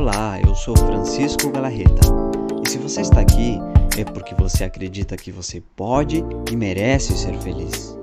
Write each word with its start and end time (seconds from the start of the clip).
Olá, 0.00 0.40
eu 0.40 0.54
sou 0.54 0.74
Francisco 0.74 1.50
Galarreta. 1.50 2.00
E 2.64 2.70
se 2.70 2.78
você 2.78 3.02
está 3.02 3.20
aqui, 3.20 3.58
é 3.98 4.02
porque 4.02 4.34
você 4.34 4.64
acredita 4.64 5.14
que 5.14 5.30
você 5.30 5.60
pode 5.76 6.24
e 6.50 6.56
merece 6.56 7.14
ser 7.14 7.36
feliz. 7.40 7.98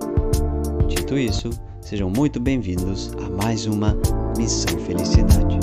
Dito 0.88 1.18
isso, 1.18 1.50
sejam 1.82 2.08
muito 2.08 2.40
bem-vindos 2.40 3.12
a 3.16 3.44
mais 3.44 3.66
uma 3.66 3.98
Missão 4.38 4.78
Felicidade. 4.78 5.58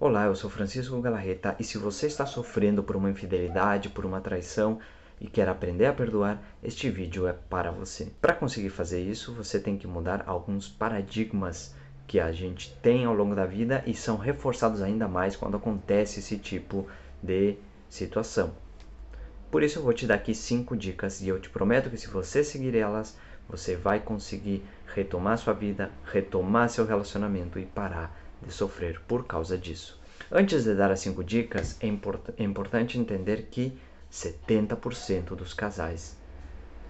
Olá, 0.00 0.24
eu 0.24 0.34
sou 0.34 0.48
Francisco 0.48 0.98
Galarreta 1.02 1.54
e 1.60 1.64
se 1.64 1.76
você 1.76 2.06
está 2.06 2.24
sofrendo 2.24 2.82
por 2.82 2.96
uma 2.96 3.10
infidelidade, 3.10 3.90
por 3.90 4.06
uma 4.06 4.22
traição, 4.22 4.78
e 5.20 5.26
quer 5.26 5.48
aprender 5.48 5.86
a 5.86 5.92
perdoar, 5.92 6.42
este 6.62 6.90
vídeo 6.90 7.26
é 7.26 7.32
para 7.32 7.70
você. 7.70 8.12
Para 8.20 8.34
conseguir 8.34 8.70
fazer 8.70 9.00
isso, 9.00 9.34
você 9.34 9.58
tem 9.58 9.76
que 9.76 9.86
mudar 9.86 10.24
alguns 10.26 10.68
paradigmas 10.68 11.74
que 12.06 12.18
a 12.18 12.32
gente 12.32 12.74
tem 12.82 13.04
ao 13.04 13.14
longo 13.14 13.34
da 13.34 13.44
vida 13.44 13.82
e 13.86 13.94
são 13.94 14.16
reforçados 14.16 14.80
ainda 14.80 15.06
mais 15.06 15.36
quando 15.36 15.56
acontece 15.56 16.20
esse 16.20 16.38
tipo 16.38 16.86
de 17.22 17.56
situação. 17.88 18.54
Por 19.50 19.62
isso 19.62 19.78
eu 19.78 19.82
vou 19.82 19.92
te 19.92 20.06
dar 20.06 20.14
aqui 20.14 20.34
cinco 20.34 20.76
dicas 20.76 21.20
e 21.20 21.28
eu 21.28 21.40
te 21.40 21.50
prometo 21.50 21.90
que 21.90 21.96
se 21.96 22.08
você 22.08 22.44
seguir 22.44 22.74
elas, 22.74 23.16
você 23.48 23.76
vai 23.76 23.98
conseguir 24.00 24.62
retomar 24.94 25.38
sua 25.38 25.54
vida, 25.54 25.90
retomar 26.04 26.68
seu 26.68 26.84
relacionamento 26.84 27.58
e 27.58 27.64
parar 27.64 28.14
de 28.42 28.52
sofrer 28.52 29.00
por 29.08 29.26
causa 29.26 29.56
disso. 29.56 29.98
Antes 30.30 30.64
de 30.64 30.74
dar 30.74 30.90
as 30.90 31.00
cinco 31.00 31.24
dicas, 31.24 31.76
é, 31.80 31.86
import 31.86 32.20
é 32.36 32.42
importante 32.42 32.98
entender 32.98 33.48
que 33.50 33.78
70% 34.10 35.34
dos 35.34 35.52
casais 35.52 36.16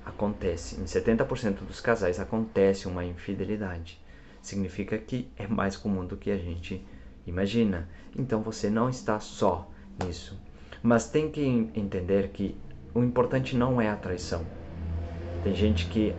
acontece, 0.05 0.81
em 0.81 0.85
70% 0.85 1.67
dos 1.67 1.81
casais 1.81 2.19
acontece 2.19 2.89
uma 2.89 3.05
infidelidade. 3.05 4.01
Significa 4.41 4.97
que 4.97 5.29
é 5.37 5.47
mais 5.47 5.77
comum 5.77 6.07
do 6.07 6.16
que 6.16 6.30
a 6.30 6.38
gente 6.38 6.85
imagina. 7.27 7.88
Então 8.16 8.43
você 8.43 8.71
não 8.71 8.88
está 8.88 9.21
só 9.21 9.69
nisso. 10.02 10.41
Mas 10.83 11.10
tem 11.10 11.30
que 11.30 11.45
entender 11.75 12.29
que 12.29 12.57
o 12.95 13.02
importante 13.02 13.57
não 13.57 13.80
é 13.80 13.91
a 13.91 13.97
traição. 13.97 14.47
Tem 15.43 15.55
gente 15.55 15.87
que 15.87 16.15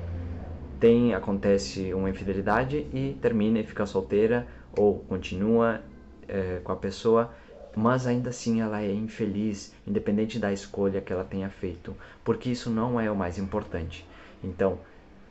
tem 0.80 1.14
acontece 1.14 1.94
uma 1.94 2.10
infidelidade 2.10 2.88
e 2.94 3.18
termina 3.22 3.60
e 3.60 3.64
fica 3.64 3.86
solteira 3.86 4.48
ou 4.78 5.00
continua 5.00 5.82
é, 6.28 6.60
com 6.64 6.72
a 6.72 6.76
pessoa 6.76 7.34
mas 7.76 8.08
ainda 8.08 8.30
assim 8.30 8.62
ela 8.62 8.82
é 8.82 8.92
infeliz, 8.92 9.74
independente 9.86 10.40
da 10.40 10.52
escolha 10.52 11.02
que 11.02 11.14
ela 11.14 11.24
tenha 11.24 11.50
feito, 11.50 11.96
porque 12.24 12.50
isso 12.50 12.70
não 12.70 13.00
é 13.00 13.10
o 13.10 13.16
mais 13.16 13.38
importante. 13.38 14.06
Então, 14.44 14.80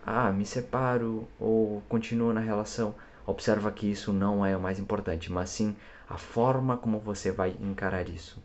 ah, 0.05 0.33
me 0.33 0.47
separo 0.47 1.28
ou 1.39 1.83
continuo 1.89 2.33
na 2.33 2.41
relação, 2.41 2.94
observa 3.27 3.70
que 3.70 3.91
isso 3.91 4.12
não 4.12 4.44
é 4.44 4.56
o 4.56 4.61
mais 4.61 4.78
importante, 4.78 5.31
mas 5.31 5.50
sim 5.50 5.77
a 6.09 6.16
forma 6.16 6.77
como 6.77 6.98
você 6.98 7.31
vai 7.31 7.55
encarar 7.61 8.09
isso. 8.09 8.42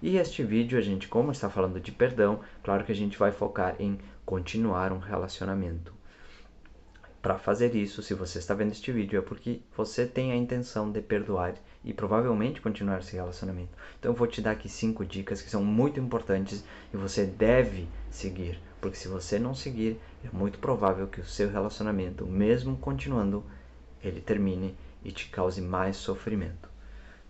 E 0.00 0.16
este 0.16 0.44
vídeo 0.44 0.78
a 0.78 0.82
gente, 0.82 1.08
como 1.08 1.32
está 1.32 1.48
falando 1.48 1.80
de 1.80 1.90
perdão, 1.90 2.40
claro 2.62 2.84
que 2.84 2.92
a 2.92 2.94
gente 2.94 3.18
vai 3.18 3.32
focar 3.32 3.74
em 3.80 3.98
continuar 4.24 4.92
um 4.92 4.98
relacionamento. 4.98 5.92
Para 7.20 7.36
fazer 7.36 7.74
isso, 7.74 8.00
se 8.02 8.14
você 8.14 8.38
está 8.38 8.54
vendo 8.54 8.70
este 8.70 8.92
vídeo, 8.92 9.18
é 9.18 9.22
porque 9.22 9.60
você 9.76 10.06
tem 10.06 10.30
a 10.30 10.36
intenção 10.36 10.90
de 10.92 11.00
perdoar 11.00 11.54
e 11.88 11.92
provavelmente 11.94 12.60
continuar 12.60 13.00
esse 13.00 13.16
relacionamento. 13.16 13.70
Então 13.98 14.12
eu 14.12 14.16
vou 14.16 14.26
te 14.26 14.42
dar 14.42 14.50
aqui 14.52 14.68
cinco 14.68 15.04
dicas 15.04 15.42
que 15.42 15.50
são 15.50 15.64
muito 15.64 15.98
importantes 15.98 16.62
e 16.92 16.96
você 16.96 17.24
deve 17.24 17.88
seguir, 18.10 18.60
porque 18.80 18.96
se 18.96 19.08
você 19.08 19.38
não 19.38 19.54
seguir, 19.54 19.98
é 20.22 20.28
muito 20.30 20.58
provável 20.58 21.08
que 21.08 21.20
o 21.20 21.26
seu 21.26 21.50
relacionamento, 21.50 22.26
mesmo 22.26 22.76
continuando, 22.76 23.42
ele 24.04 24.20
termine 24.20 24.76
e 25.02 25.10
te 25.10 25.30
cause 25.30 25.62
mais 25.62 25.96
sofrimento. 25.96 26.68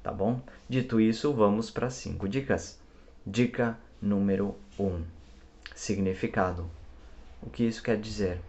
Tá 0.03 0.11
bom? 0.11 0.43
Dito 0.69 1.01
isso, 1.01 1.33
vamos 1.33 1.71
para 1.71 1.89
cinco 1.89 2.29
dicas. 2.29 2.81
Dica 3.25 3.79
número 4.03 4.57
1: 4.79 4.85
um, 4.85 5.05
significado. 5.75 6.69
O 7.41 7.49
que 7.49 7.65
isso 7.65 7.83
quer 7.83 7.97
dizer? 7.97 8.41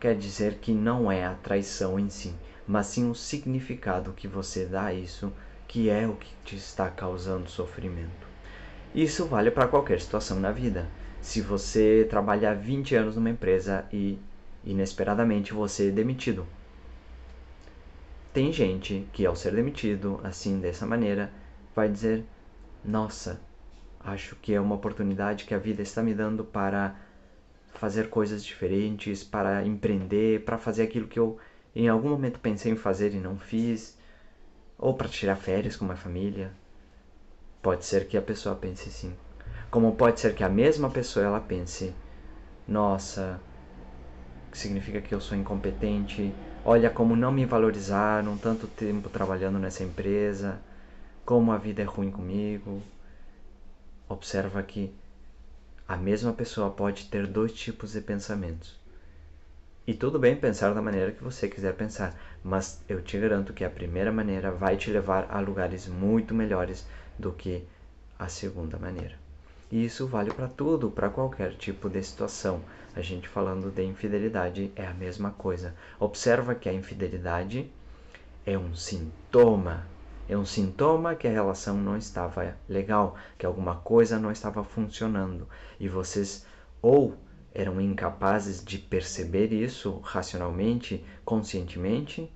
quer 0.00 0.16
dizer 0.16 0.58
que 0.58 0.72
não 0.72 1.10
é 1.10 1.24
a 1.24 1.34
traição 1.34 1.98
em 1.98 2.08
si, 2.08 2.32
mas 2.68 2.86
sim 2.86 3.10
o 3.10 3.14
significado 3.14 4.12
que 4.12 4.28
você 4.28 4.66
dá 4.66 4.84
a 4.84 4.94
isso, 4.94 5.32
que 5.66 5.88
é 5.88 6.06
o 6.06 6.14
que 6.14 6.30
te 6.44 6.54
está 6.54 6.90
causando 6.90 7.48
sofrimento. 7.48 8.28
Isso 8.94 9.24
vale 9.24 9.50
para 9.50 9.66
qualquer 9.66 10.00
situação 10.00 10.38
na 10.38 10.52
vida. 10.52 10.86
Se 11.22 11.40
você 11.40 12.06
trabalhar 12.08 12.54
20 12.54 12.94
anos 12.94 13.16
numa 13.16 13.30
empresa 13.30 13.86
e 13.90 14.18
inesperadamente 14.62 15.54
você 15.54 15.88
é 15.88 15.90
demitido. 15.90 16.46
Tem 18.34 18.52
gente 18.52 19.08
que 19.12 19.24
ao 19.24 19.34
ser 19.34 19.54
demitido 19.54 20.20
assim 20.22 20.60
dessa 20.60 20.86
maneira 20.86 21.32
vai 21.74 21.88
dizer: 21.88 22.24
"Nossa, 22.84 23.40
acho 24.00 24.36
que 24.36 24.52
é 24.52 24.60
uma 24.60 24.74
oportunidade 24.74 25.44
que 25.44 25.54
a 25.54 25.58
vida 25.58 25.82
está 25.82 26.02
me 26.02 26.14
dando 26.14 26.44
para 26.44 26.94
fazer 27.74 28.10
coisas 28.10 28.44
diferentes, 28.44 29.24
para 29.24 29.64
empreender, 29.64 30.44
para 30.44 30.58
fazer 30.58 30.82
aquilo 30.82 31.08
que 31.08 31.18
eu 31.18 31.38
em 31.74 31.88
algum 31.88 32.08
momento 32.08 32.40
pensei 32.40 32.72
em 32.72 32.76
fazer 32.76 33.14
e 33.14 33.20
não 33.20 33.38
fiz, 33.38 33.96
ou 34.78 34.94
para 34.94 35.08
tirar 35.08 35.36
férias 35.36 35.76
com 35.76 35.84
uma 35.84 35.96
família. 35.96 36.52
Pode 37.60 37.84
ser 37.84 38.06
que 38.06 38.16
a 38.16 38.22
pessoa 38.22 38.54
pense 38.54 38.90
sim. 38.90 39.16
Como 39.70 39.96
pode 39.96 40.20
ser 40.20 40.34
que 40.34 40.44
a 40.44 40.48
mesma 40.48 40.88
pessoa 40.88 41.26
ela 41.26 41.40
pense: 41.40 41.92
"Nossa, 42.66 43.40
significa 44.52 45.00
que 45.00 45.14
eu 45.14 45.20
sou 45.20 45.36
incompetente. 45.36 46.32
Olha 46.64 46.90
como 46.90 47.16
não 47.16 47.32
me 47.32 47.44
valorizaram 47.44 48.36
tanto 48.38 48.66
tempo 48.66 49.08
trabalhando 49.08 49.58
nessa 49.58 49.82
empresa, 49.84 50.60
como 51.24 51.52
a 51.52 51.58
vida 51.58 51.82
é 51.82 51.84
ruim 51.84 52.10
comigo." 52.10 52.82
Observa 54.08 54.62
que 54.62 54.94
a 55.86 55.96
mesma 55.96 56.32
pessoa 56.32 56.70
pode 56.70 57.06
ter 57.06 57.26
dois 57.26 57.52
tipos 57.52 57.92
de 57.92 58.00
pensamentos. 58.00 58.77
E 59.88 59.94
tudo 59.94 60.18
bem 60.18 60.36
pensar 60.36 60.74
da 60.74 60.82
maneira 60.82 61.12
que 61.12 61.24
você 61.24 61.48
quiser 61.48 61.72
pensar, 61.74 62.14
mas 62.44 62.78
eu 62.86 63.00
te 63.00 63.18
garanto 63.18 63.54
que 63.54 63.64
a 63.64 63.70
primeira 63.70 64.12
maneira 64.12 64.52
vai 64.52 64.76
te 64.76 64.90
levar 64.90 65.26
a 65.30 65.40
lugares 65.40 65.86
muito 65.88 66.34
melhores 66.34 66.86
do 67.18 67.32
que 67.32 67.66
a 68.18 68.28
segunda 68.28 68.76
maneira. 68.76 69.14
E 69.72 69.82
isso 69.82 70.06
vale 70.06 70.30
para 70.30 70.46
tudo, 70.46 70.90
para 70.90 71.08
qualquer 71.08 71.54
tipo 71.54 71.88
de 71.88 72.02
situação. 72.02 72.60
A 72.94 73.00
gente 73.00 73.30
falando 73.30 73.70
de 73.70 73.82
infidelidade 73.82 74.70
é 74.76 74.86
a 74.86 74.92
mesma 74.92 75.30
coisa. 75.30 75.74
Observa 75.98 76.54
que 76.54 76.68
a 76.68 76.74
infidelidade 76.74 77.72
é 78.44 78.58
um 78.58 78.74
sintoma 78.74 79.86
é 80.28 80.36
um 80.36 80.44
sintoma 80.44 81.14
que 81.14 81.26
a 81.26 81.30
relação 81.30 81.78
não 81.78 81.96
estava 81.96 82.54
legal, 82.68 83.16
que 83.38 83.46
alguma 83.46 83.76
coisa 83.76 84.18
não 84.18 84.30
estava 84.30 84.62
funcionando 84.62 85.48
e 85.80 85.88
vocês 85.88 86.44
ou 86.82 87.16
eram 87.54 87.80
incapazes 87.80 88.64
de 88.64 88.78
perceber 88.78 89.52
isso 89.52 90.00
racionalmente, 90.02 91.04
conscientemente, 91.24 92.30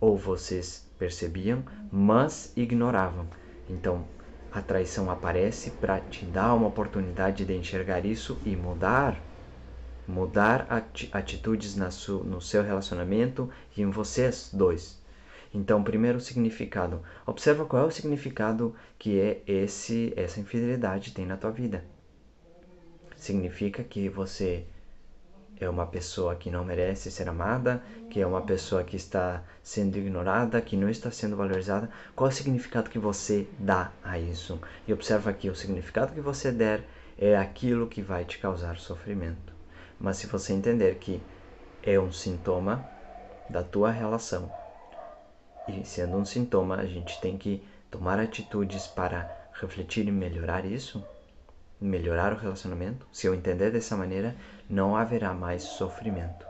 ou 0.00 0.16
vocês 0.16 0.88
percebiam, 0.98 1.64
mas 1.90 2.52
ignoravam. 2.56 3.26
Então, 3.68 4.04
a 4.52 4.60
traição 4.60 5.10
aparece 5.10 5.70
para 5.72 6.00
te 6.00 6.24
dar 6.24 6.54
uma 6.54 6.68
oportunidade 6.68 7.44
de 7.44 7.56
enxergar 7.56 8.04
isso 8.04 8.40
e 8.44 8.56
mudar. 8.56 9.20
Mudar 10.06 10.66
atitudes 11.12 11.76
no 11.76 12.40
seu 12.40 12.62
relacionamento 12.62 13.48
e 13.76 13.82
em 13.82 13.90
vocês 13.90 14.50
dois. 14.52 15.00
Então, 15.54 15.82
primeiro 15.82 16.18
o 16.18 16.20
significado. 16.20 17.02
Observa 17.26 17.64
qual 17.64 17.84
é 17.84 17.86
o 17.86 17.90
significado 17.90 18.74
que 18.98 19.20
é 19.20 19.42
esse 19.46 20.12
essa 20.16 20.40
infidelidade 20.40 21.12
tem 21.12 21.26
na 21.26 21.36
tua 21.36 21.50
vida. 21.50 21.84
Significa 23.20 23.84
que 23.84 24.08
você 24.08 24.64
é 25.60 25.68
uma 25.68 25.86
pessoa 25.86 26.34
que 26.34 26.50
não 26.50 26.64
merece 26.64 27.10
ser 27.10 27.28
amada, 27.28 27.82
que 28.08 28.18
é 28.18 28.26
uma 28.26 28.40
pessoa 28.40 28.82
que 28.82 28.96
está 28.96 29.42
sendo 29.62 29.98
ignorada, 29.98 30.58
que 30.62 30.74
não 30.74 30.88
está 30.88 31.10
sendo 31.10 31.36
valorizada. 31.36 31.90
Qual 32.16 32.30
é 32.30 32.32
o 32.32 32.34
significado 32.34 32.88
que 32.88 32.98
você 32.98 33.46
dá 33.58 33.92
a 34.02 34.18
isso? 34.18 34.58
E 34.88 34.92
observa 34.94 35.34
que 35.34 35.50
o 35.50 35.54
significado 35.54 36.14
que 36.14 36.20
você 36.22 36.50
der 36.50 36.82
é 37.18 37.36
aquilo 37.36 37.86
que 37.86 38.00
vai 38.00 38.24
te 38.24 38.38
causar 38.38 38.78
sofrimento. 38.78 39.52
Mas 40.00 40.16
se 40.16 40.26
você 40.26 40.54
entender 40.54 40.94
que 40.94 41.20
é 41.82 42.00
um 42.00 42.10
sintoma 42.10 42.88
da 43.50 43.62
tua 43.62 43.90
relação 43.90 44.50
e 45.68 45.84
sendo 45.84 46.16
um 46.16 46.24
sintoma, 46.24 46.76
a 46.76 46.86
gente 46.86 47.20
tem 47.20 47.36
que 47.36 47.62
tomar 47.90 48.18
atitudes 48.18 48.86
para 48.86 49.30
refletir 49.52 50.08
e 50.08 50.10
melhorar 50.10 50.64
isso, 50.64 51.04
melhorar 51.80 52.32
o 52.32 52.36
relacionamento. 52.36 53.06
Se 53.12 53.26
eu 53.26 53.34
entender 53.34 53.70
dessa 53.70 53.96
maneira, 53.96 54.36
não 54.68 54.96
haverá 54.96 55.32
mais 55.32 55.62
sofrimento. 55.62 56.46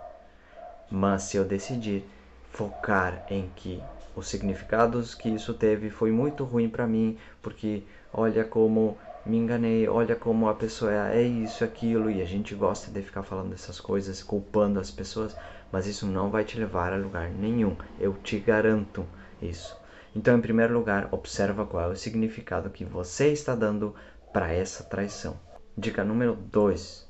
Mas 0.90 1.22
se 1.22 1.36
eu 1.36 1.44
decidir 1.44 2.04
focar 2.50 3.22
em 3.30 3.48
que 3.54 3.82
os 4.16 4.26
significados 4.28 5.14
que 5.14 5.28
isso 5.28 5.54
teve 5.54 5.88
foi 5.88 6.10
muito 6.10 6.44
ruim 6.44 6.68
para 6.68 6.86
mim, 6.86 7.16
porque 7.40 7.84
olha 8.12 8.44
como 8.44 8.98
me 9.24 9.36
enganei, 9.36 9.86
olha 9.86 10.16
como 10.16 10.48
a 10.48 10.54
pessoa 10.54 10.92
é, 10.92 11.18
é 11.18 11.22
isso, 11.22 11.62
aquilo, 11.62 12.10
e 12.10 12.22
a 12.22 12.24
gente 12.24 12.54
gosta 12.54 12.90
de 12.90 13.02
ficar 13.02 13.22
falando 13.22 13.50
dessas 13.50 13.78
coisas, 13.78 14.22
culpando 14.22 14.80
as 14.80 14.90
pessoas, 14.90 15.36
mas 15.70 15.86
isso 15.86 16.06
não 16.06 16.30
vai 16.30 16.42
te 16.42 16.58
levar 16.58 16.92
a 16.92 16.96
lugar 16.96 17.30
nenhum, 17.30 17.76
eu 17.98 18.14
te 18.14 18.38
garanto 18.38 19.06
isso. 19.40 19.76
Então, 20.16 20.36
em 20.36 20.40
primeiro 20.40 20.74
lugar, 20.74 21.08
observa 21.12 21.64
qual 21.64 21.84
é 21.84 21.92
o 21.92 21.96
significado 21.96 22.70
que 22.70 22.84
você 22.84 23.28
está 23.28 23.54
dando 23.54 23.94
para 24.32 24.52
essa 24.52 24.84
traição. 24.84 25.36
Dica 25.76 26.04
número 26.04 26.34
2 26.34 27.08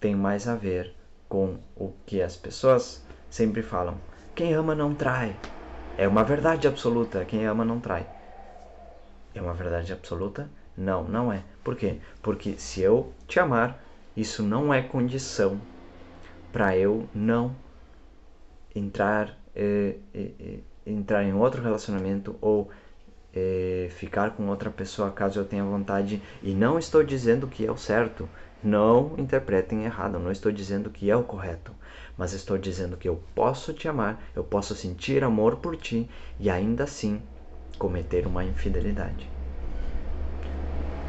tem 0.00 0.14
mais 0.14 0.46
a 0.46 0.54
ver 0.54 0.94
com 1.28 1.58
o 1.74 1.92
que 2.04 2.22
as 2.22 2.36
pessoas 2.36 3.04
sempre 3.30 3.62
falam: 3.62 3.98
quem 4.34 4.54
ama 4.54 4.74
não 4.74 4.94
trai. 4.94 5.36
É 5.98 6.06
uma 6.06 6.24
verdade 6.24 6.68
absoluta, 6.68 7.24
quem 7.24 7.46
ama 7.46 7.64
não 7.64 7.80
trai. 7.80 8.06
É 9.34 9.40
uma 9.40 9.54
verdade 9.54 9.92
absoluta? 9.92 10.48
Não, 10.76 11.04
não 11.04 11.32
é. 11.32 11.42
Por 11.64 11.74
quê? 11.76 11.98
Porque 12.22 12.56
se 12.58 12.80
eu 12.82 13.12
te 13.26 13.40
amar, 13.40 13.82
isso 14.16 14.42
não 14.42 14.72
é 14.72 14.82
condição 14.82 15.60
para 16.52 16.76
eu 16.76 17.08
não 17.14 17.54
entrar, 18.74 19.36
eh, 19.54 19.96
eh, 20.14 20.30
eh, 20.38 20.58
entrar 20.86 21.24
em 21.24 21.34
outro 21.34 21.62
relacionamento 21.62 22.36
ou 22.40 22.70
eh, 23.36 23.88
ficar 23.90 24.30
com 24.30 24.48
outra 24.48 24.70
pessoa 24.70 25.10
caso 25.10 25.38
eu 25.38 25.44
tenha 25.44 25.62
vontade. 25.62 26.22
E 26.42 26.54
não 26.54 26.78
estou 26.78 27.04
dizendo 27.04 27.46
que 27.46 27.66
é 27.66 27.70
o 27.70 27.76
certo. 27.76 28.28
Não 28.64 29.14
interpretem 29.18 29.84
errado. 29.84 30.18
Não 30.18 30.32
estou 30.32 30.50
dizendo 30.50 30.90
que 30.90 31.10
é 31.10 31.16
o 31.16 31.22
correto. 31.22 31.72
Mas 32.16 32.32
estou 32.32 32.56
dizendo 32.56 32.96
que 32.96 33.08
eu 33.08 33.22
posso 33.34 33.74
te 33.74 33.86
amar, 33.86 34.22
eu 34.34 34.42
posso 34.42 34.74
sentir 34.74 35.22
amor 35.22 35.56
por 35.56 35.76
ti 35.76 36.08
e 36.40 36.48
ainda 36.48 36.84
assim 36.84 37.20
cometer 37.78 38.26
uma 38.26 38.42
infidelidade. 38.42 39.30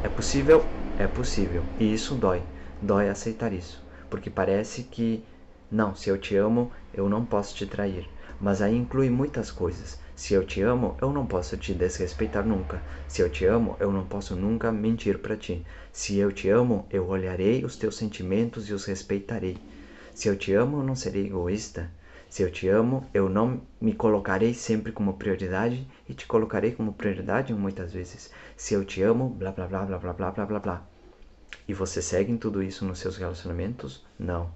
É 0.02 0.08
possível? 0.08 0.66
É 0.98 1.06
possível. 1.06 1.64
E 1.80 1.92
isso 1.92 2.14
dói. 2.14 2.42
Dói 2.80 3.08
aceitar 3.08 3.52
isso. 3.52 3.82
Porque 4.10 4.28
parece 4.28 4.82
que, 4.82 5.24
não, 5.70 5.94
se 5.94 6.10
eu 6.10 6.18
te 6.18 6.36
amo, 6.36 6.70
eu 6.92 7.08
não 7.08 7.24
posso 7.24 7.54
te 7.54 7.66
trair. 7.66 8.08
Mas 8.40 8.60
aí 8.60 8.76
inclui 8.76 9.08
muitas 9.10 9.50
coisas. 9.50 9.98
Se 10.18 10.34
eu 10.34 10.44
te 10.44 10.60
amo, 10.62 10.96
eu 11.00 11.12
não 11.12 11.24
posso 11.24 11.56
te 11.56 11.72
desrespeitar 11.72 12.44
nunca. 12.44 12.82
Se 13.06 13.22
eu 13.22 13.30
te 13.30 13.44
amo, 13.44 13.76
eu 13.78 13.92
não 13.92 14.04
posso 14.04 14.34
nunca 14.34 14.72
mentir 14.72 15.18
para 15.18 15.36
ti. 15.36 15.64
Se 15.92 16.18
eu 16.18 16.32
te 16.32 16.48
amo, 16.48 16.84
eu 16.90 17.06
olharei 17.06 17.64
os 17.64 17.76
teus 17.76 17.96
sentimentos 17.96 18.68
e 18.68 18.72
os 18.72 18.84
respeitarei. 18.84 19.56
Se 20.12 20.26
eu 20.26 20.34
te 20.34 20.52
amo, 20.52 20.78
eu 20.78 20.82
não 20.82 20.96
serei 20.96 21.26
egoísta. 21.26 21.88
Se 22.28 22.42
eu 22.42 22.50
te 22.50 22.66
amo, 22.66 23.06
eu 23.14 23.28
não 23.28 23.60
me 23.80 23.94
colocarei 23.94 24.52
sempre 24.54 24.90
como 24.90 25.14
prioridade 25.14 25.86
e 26.08 26.14
te 26.14 26.26
colocarei 26.26 26.72
como 26.72 26.94
prioridade 26.94 27.54
muitas 27.54 27.92
vezes. 27.92 28.28
Se 28.56 28.74
eu 28.74 28.84
te 28.84 29.00
amo, 29.00 29.28
blá 29.28 29.52
blá 29.52 29.68
blá 29.68 29.86
blá 29.86 29.98
blá 29.98 30.12
blá 30.12 30.30
blá 30.32 30.46
blá 30.46 30.58
blá. 30.58 30.82
E 31.68 31.72
você 31.72 32.02
segue 32.02 32.36
tudo 32.36 32.60
isso 32.60 32.84
nos 32.84 32.98
seus 32.98 33.16
relacionamentos? 33.16 34.04
Não. 34.18 34.50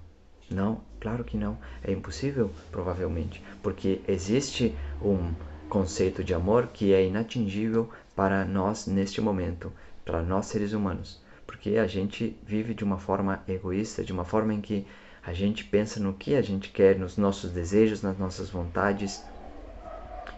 Não, 0.51 0.81
claro 0.99 1.23
que 1.23 1.37
não. 1.37 1.57
É 1.81 1.93
impossível, 1.93 2.51
provavelmente, 2.69 3.41
porque 3.63 4.01
existe 4.09 4.75
um 5.01 5.31
conceito 5.73 6.23
de 6.23 6.35
amor 6.35 6.67
que 6.67 6.93
é 6.93 7.03
inatingível 7.03 7.89
para 8.15 8.45
nós 8.45 8.85
neste 8.85 9.19
momento, 9.19 9.73
para 10.05 10.21
nós 10.21 10.45
seres 10.45 10.71
humanos, 10.71 11.19
porque 11.47 11.77
a 11.77 11.87
gente 11.87 12.37
vive 12.45 12.75
de 12.75 12.83
uma 12.83 12.99
forma 12.99 13.41
egoísta, 13.47 14.03
de 14.03 14.13
uma 14.13 14.23
forma 14.23 14.53
em 14.53 14.61
que 14.61 14.85
a 15.25 15.33
gente 15.33 15.63
pensa 15.63 15.99
no 15.99 16.13
que 16.13 16.35
a 16.35 16.43
gente 16.43 16.69
quer, 16.69 16.99
nos 16.99 17.17
nossos 17.17 17.49
desejos, 17.49 18.03
nas 18.03 18.19
nossas 18.19 18.51
vontades. 18.51 19.23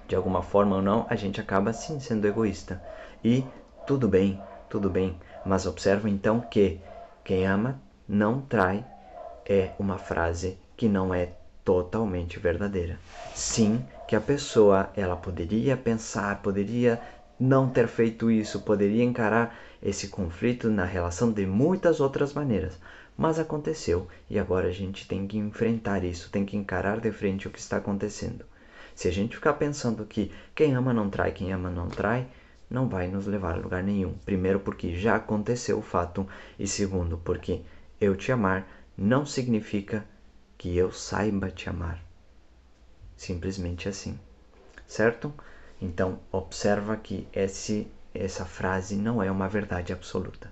De 0.08 0.16
alguma 0.16 0.42
forma 0.42 0.78
ou 0.78 0.82
não, 0.82 1.06
a 1.10 1.18
gente 1.18 1.42
acaba 1.42 1.74
sim 1.74 2.00
sendo 2.00 2.26
egoísta. 2.26 2.82
E 3.22 3.44
tudo 3.86 4.08
bem, 4.08 4.40
tudo 4.70 4.90
bem, 4.90 5.20
mas 5.46 5.66
observa 5.66 6.10
então 6.10 6.40
que 6.40 6.80
quem 7.26 7.46
ama 7.46 7.82
não 8.08 8.40
trai 8.40 8.86
é 9.46 9.72
uma 9.78 9.98
frase 9.98 10.58
que 10.78 10.88
não 10.88 11.14
é 11.14 11.34
totalmente 11.66 12.40
verdadeira. 12.40 12.98
Sim, 13.34 13.84
que 14.08 14.16
a 14.16 14.22
pessoa 14.22 14.90
ela 14.96 15.16
poderia 15.16 15.76
pensar, 15.76 16.42
poderia 16.42 17.02
não 17.40 17.70
ter 17.70 17.88
feito 17.88 18.32
isso, 18.32 18.62
poderia 18.62 19.04
encarar 19.04 19.58
esse 19.82 20.08
conflito 20.08 20.70
na 20.70 20.86
relação 20.86 21.32
de 21.32 21.46
muitas 21.46 22.00
outras 22.00 22.34
maneiras, 22.34 22.80
mas 23.18 23.40
aconteceu 23.40 24.08
e 24.30 24.40
agora 24.40 24.68
a 24.68 24.72
gente 24.72 25.08
tem 25.08 25.28
que 25.28 25.38
enfrentar 25.38 26.04
isso, 26.04 26.30
tem 26.30 26.46
que 26.46 26.56
encarar 26.56 27.00
de 27.00 27.12
frente 27.12 27.48
o 27.48 27.52
que 27.52 27.60
está 27.60 27.78
acontecendo. 27.78 28.46
Se 28.94 29.08
a 29.08 29.12
gente 29.12 29.36
ficar 29.36 29.54
pensando 29.54 30.06
que 30.06 30.32
quem 30.54 30.74
ama 30.74 30.94
não 30.94 31.10
trai, 31.10 31.32
quem 31.32 31.52
ama 31.52 31.70
não 31.70 31.90
trai, 31.90 32.28
não 32.70 32.88
vai 32.88 33.08
nos 33.08 33.28
levar 33.28 33.54
a 33.54 33.58
lugar 33.58 33.84
nenhum. 33.84 34.14
Primeiro, 34.26 34.60
porque 34.60 34.96
já 34.96 35.16
aconteceu 35.16 35.78
o 35.78 35.82
fato, 35.82 36.28
e 36.58 36.68
segundo, 36.68 37.18
porque 37.18 37.62
eu 38.00 38.16
te 38.16 38.32
amar 38.32 38.68
não 38.98 39.26
significa 39.26 40.06
que 40.58 40.78
eu 40.78 40.92
saiba 40.92 41.52
te 41.52 41.70
amar. 41.70 42.02
Simplesmente 43.16 43.88
assim, 43.88 44.20
certo? 44.88 45.34
Então, 45.82 46.20
observa 46.32 46.96
que 46.98 47.28
esse, 47.34 47.88
essa 48.14 48.46
frase 48.46 48.96
não 48.96 49.22
é 49.22 49.30
uma 49.32 49.48
verdade 49.48 49.94
absoluta. 49.94 50.52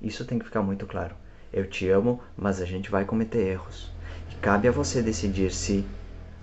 Isso 0.00 0.24
tem 0.24 0.38
que 0.38 0.44
ficar 0.44 0.62
muito 0.62 0.86
claro. 0.86 1.14
Eu 1.52 1.68
te 1.68 1.88
amo, 1.88 2.22
mas 2.36 2.60
a 2.60 2.64
gente 2.64 2.90
vai 2.90 3.04
cometer 3.04 3.46
erros. 3.46 3.92
E 4.30 4.34
cabe 4.36 4.68
a 4.68 4.72
você 4.72 5.02
decidir 5.02 5.52
se 5.52 5.86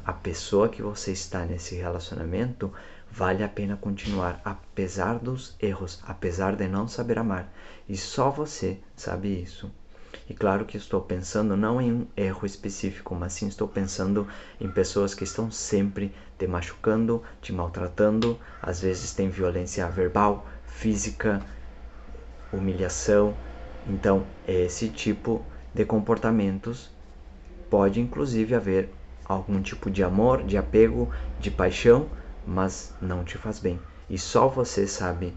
a 0.06 0.13
pessoa 0.13 0.69
que 0.69 0.81
você 0.81 1.12
está 1.12 1.45
nesse 1.45 1.75
relacionamento 1.75 2.71
vale 3.12 3.44
a 3.44 3.50
pena 3.50 3.75
continuar 3.75 4.39
apesar 4.45 5.19
dos 5.19 5.56
erros, 5.60 6.00
apesar 6.06 6.56
de 6.56 6.68
não 6.68 6.88
saber 6.88 7.19
amar. 7.19 7.51
E 7.88 7.98
só 7.98 8.30
você 8.30 8.80
sabe 8.95 9.42
isso. 9.42 9.71
E 10.30 10.34
claro 10.34 10.66
que 10.66 10.78
estou 10.78 11.02
pensando 11.02 11.58
não 11.58 11.82
em 11.82 11.92
um 11.92 12.08
erro 12.16 12.46
específico, 12.46 13.16
mas 13.16 13.34
sim 13.34 13.48
estou 13.48 13.68
pensando 13.68 14.28
em 14.60 14.70
pessoas 14.70 15.14
que 15.14 15.24
estão 15.24 15.50
sempre 15.52 16.14
te 16.38 16.48
machucando, 16.48 17.24
te 17.42 17.52
maltratando, 17.52 18.40
às 18.62 18.82
vezes 18.82 19.14
tem 19.14 19.30
violência 19.30 19.88
verbal, 19.90 20.48
física, 20.64 21.42
humilhação, 22.52 23.38
então, 23.86 24.28
esse 24.48 24.90
tipo 24.90 25.46
de 25.74 25.86
comportamentos 25.86 26.92
pode 27.70 28.00
inclusive 28.00 28.54
haver 28.56 28.94
algum 29.26 29.62
tipo 29.62 29.90
de 29.90 30.04
amor, 30.04 30.44
de 30.44 30.58
apego, 30.58 31.12
de 31.38 31.50
paixão, 31.50 32.12
mas 32.46 32.94
não 33.00 33.24
te 33.24 33.38
faz 33.38 33.60
bem. 33.60 33.80
E 34.10 34.18
só 34.18 34.48
você 34.48 34.88
sabe 34.88 35.34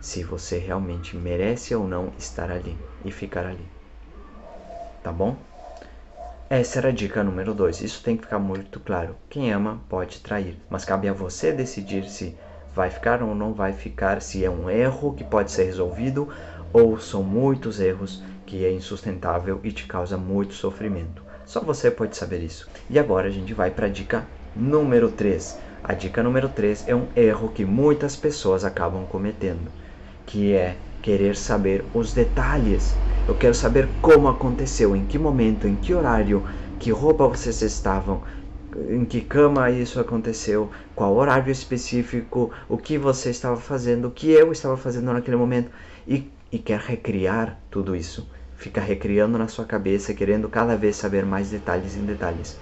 se 0.00 0.22
você 0.22 0.58
realmente 0.58 1.16
merece 1.16 1.74
ou 1.74 1.86
não 1.86 2.12
estar 2.16 2.50
ali 2.50 2.78
e 3.04 3.10
ficar 3.10 3.46
ali. 3.46 3.77
Tá 5.02 5.12
bom? 5.12 5.36
Essa 6.50 6.78
era 6.78 6.88
a 6.88 6.92
dica 6.92 7.22
número 7.22 7.52
2. 7.52 7.80
Isso 7.80 8.02
tem 8.02 8.16
que 8.16 8.24
ficar 8.24 8.38
muito 8.38 8.80
claro. 8.80 9.14
Quem 9.28 9.52
ama 9.52 9.80
pode 9.88 10.20
trair, 10.20 10.56
mas 10.70 10.84
cabe 10.84 11.08
a 11.08 11.12
você 11.12 11.52
decidir 11.52 12.04
se 12.04 12.34
vai 12.74 12.90
ficar 12.90 13.22
ou 13.22 13.34
não 13.34 13.52
vai 13.52 13.72
ficar, 13.72 14.22
se 14.22 14.44
é 14.44 14.50
um 14.50 14.70
erro 14.70 15.12
que 15.12 15.24
pode 15.24 15.50
ser 15.50 15.64
resolvido 15.64 16.28
ou 16.72 16.98
são 16.98 17.22
muitos 17.22 17.80
erros 17.80 18.22
que 18.46 18.64
é 18.64 18.72
insustentável 18.72 19.60
e 19.62 19.72
te 19.72 19.86
causa 19.86 20.16
muito 20.16 20.54
sofrimento. 20.54 21.22
Só 21.44 21.60
você 21.60 21.90
pode 21.90 22.16
saber 22.16 22.42
isso. 22.42 22.68
E 22.88 22.98
agora 22.98 23.28
a 23.28 23.30
gente 23.30 23.52
vai 23.52 23.70
para 23.70 23.86
a 23.86 23.90
dica 23.90 24.24
número 24.54 25.10
3. 25.10 25.58
A 25.82 25.92
dica 25.92 26.22
número 26.22 26.48
3 26.48 26.88
é 26.88 26.94
um 26.94 27.06
erro 27.14 27.48
que 27.50 27.64
muitas 27.64 28.16
pessoas 28.16 28.64
acabam 28.64 29.06
cometendo, 29.06 29.70
que 30.26 30.52
é 30.52 30.76
querer 31.02 31.36
saber 31.36 31.84
os 31.94 32.12
detalhes. 32.12 32.94
Eu 33.28 33.34
quero 33.34 33.54
saber 33.54 33.88
como 34.00 34.26
aconteceu, 34.26 34.96
em 34.96 35.04
que 35.04 35.18
momento, 35.18 35.68
em 35.68 35.76
que 35.76 35.94
horário, 35.94 36.42
que 36.80 36.90
roupa 36.90 37.28
vocês 37.28 37.60
estavam, 37.62 38.22
em 38.90 39.04
que 39.04 39.20
cama 39.20 39.70
isso 39.70 40.00
aconteceu, 40.00 40.70
qual 40.96 41.14
horário 41.14 41.52
específico, 41.52 42.50
o 42.68 42.76
que 42.78 42.98
você 42.98 43.30
estava 43.30 43.56
fazendo, 43.56 44.08
o 44.08 44.10
que 44.10 44.30
eu 44.30 44.50
estava 44.50 44.76
fazendo 44.76 45.12
naquele 45.12 45.36
momento. 45.36 45.70
E 46.06 46.30
e 46.50 46.58
quer 46.58 46.80
recriar 46.80 47.60
tudo 47.70 47.94
isso. 47.94 48.28
Fica 48.56 48.80
recriando 48.80 49.38
na 49.38 49.48
sua 49.48 49.64
cabeça, 49.64 50.14
querendo 50.14 50.48
cada 50.48 50.76
vez 50.76 50.96
saber 50.96 51.24
mais 51.24 51.50
detalhes 51.50 51.96
em 51.96 52.04
detalhes. 52.04 52.58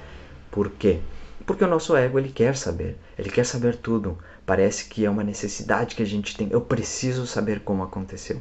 Por 0.51 0.71
quê? 0.71 1.01
Porque 1.47 1.65
o 1.65 1.69
nosso 1.69 1.97
ego 1.97 2.19
ele 2.19 2.31
quer 2.31 2.57
saber, 2.57 2.99
ele 3.17 3.31
quer 3.31 3.45
saber 3.45 3.77
tudo. 3.77 4.19
Parece 4.45 4.89
que 4.89 5.05
é 5.05 5.11
uma 5.11 5.23
necessidade 5.23 5.95
que 5.95 6.03
a 6.03 6.07
gente 6.07 6.37
tem. 6.37 6.49
Eu 6.51 6.61
preciso 6.61 7.27
saber 7.27 7.61
como 7.61 7.83
aconteceu. 7.83 8.41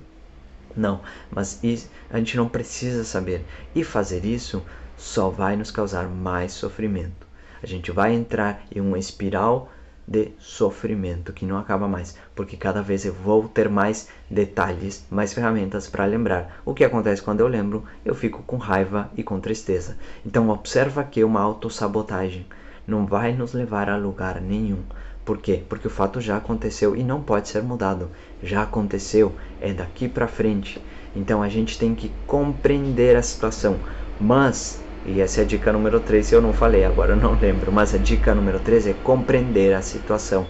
Não, 0.75 1.01
mas 1.31 1.61
a 2.09 2.17
gente 2.17 2.37
não 2.37 2.49
precisa 2.49 3.03
saber. 3.03 3.45
E 3.73 3.83
fazer 3.83 4.25
isso 4.25 4.63
só 4.97 5.29
vai 5.29 5.55
nos 5.55 5.71
causar 5.71 6.07
mais 6.07 6.51
sofrimento. 6.53 7.25
A 7.63 7.65
gente 7.65 7.91
vai 7.91 8.13
entrar 8.13 8.61
em 8.73 8.81
uma 8.81 8.99
espiral 8.99 9.71
de 10.07 10.31
sofrimento 10.37 11.33
que 11.33 11.45
não 11.45 11.57
acaba 11.57 11.87
mais, 11.87 12.15
porque 12.35 12.55
cada 12.55 12.81
vez 12.81 13.05
eu 13.05 13.13
vou 13.13 13.47
ter 13.47 13.67
mais 13.67 14.07
detalhes, 14.29 15.03
mais 15.09 15.33
ferramentas 15.33 15.89
para 15.89 16.05
lembrar. 16.05 16.61
O 16.63 16.73
que 16.73 16.83
acontece 16.83 17.21
quando 17.21 17.39
eu 17.39 17.47
lembro? 17.47 17.83
Eu 18.03 18.13
fico 18.13 18.43
com 18.43 18.57
raiva 18.57 19.09
e 19.17 19.23
com 19.23 19.39
tristeza. 19.39 19.97
Então 20.23 20.49
observa 20.49 21.03
que 21.03 21.23
uma 21.23 21.41
autossabotagem 21.41 22.45
não 22.85 23.05
vai 23.05 23.33
nos 23.33 23.53
levar 23.53 23.89
a 23.89 23.97
lugar 23.97 24.39
nenhum, 24.39 24.83
Por 25.25 25.39
quê? 25.39 25.65
Porque 25.67 25.87
o 25.87 25.89
fato 25.89 26.21
já 26.21 26.37
aconteceu 26.37 26.95
e 26.95 27.03
não 27.03 27.21
pode 27.21 27.49
ser 27.49 27.61
mudado. 27.63 28.11
Já 28.41 28.61
aconteceu, 28.63 29.35
é 29.59 29.73
daqui 29.73 30.07
para 30.07 30.27
frente. 30.27 30.85
Então 31.13 31.41
a 31.41 31.49
gente 31.49 31.77
tem 31.77 31.95
que 31.95 32.15
compreender 32.25 33.15
a 33.17 33.21
situação. 33.23 33.81
Mas, 34.19 34.85
e 35.03 35.19
essa 35.19 35.41
é 35.41 35.43
a 35.43 35.47
dica 35.47 35.73
número 35.73 35.99
3, 35.99 36.31
eu 36.31 36.41
não 36.41 36.53
falei, 36.53 36.85
agora 36.85 37.13
eu 37.13 37.17
não 37.17 37.33
lembro, 37.39 37.71
mas 37.73 37.93
a 37.93 37.97
dica 37.97 38.33
número 38.35 38.59
3 38.59 38.87
é 38.87 38.93
compreender 38.93 39.73
a 39.73 39.81
situação. 39.81 40.49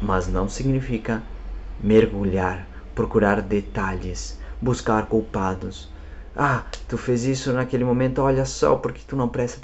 Mas 0.00 0.28
não 0.28 0.48
significa 0.48 1.22
mergulhar, 1.78 2.68
procurar 2.94 3.40
detalhes, 3.42 4.38
buscar 4.60 5.06
culpados. 5.06 5.92
Ah, 6.34 6.66
tu 6.86 6.98
fez 6.98 7.24
isso 7.24 7.52
naquele 7.52 7.84
momento, 7.84 8.20
olha 8.22 8.44
só, 8.44 8.76
porque 8.76 9.02
tu 9.06 9.16
não 9.16 9.28
presta. 9.28 9.60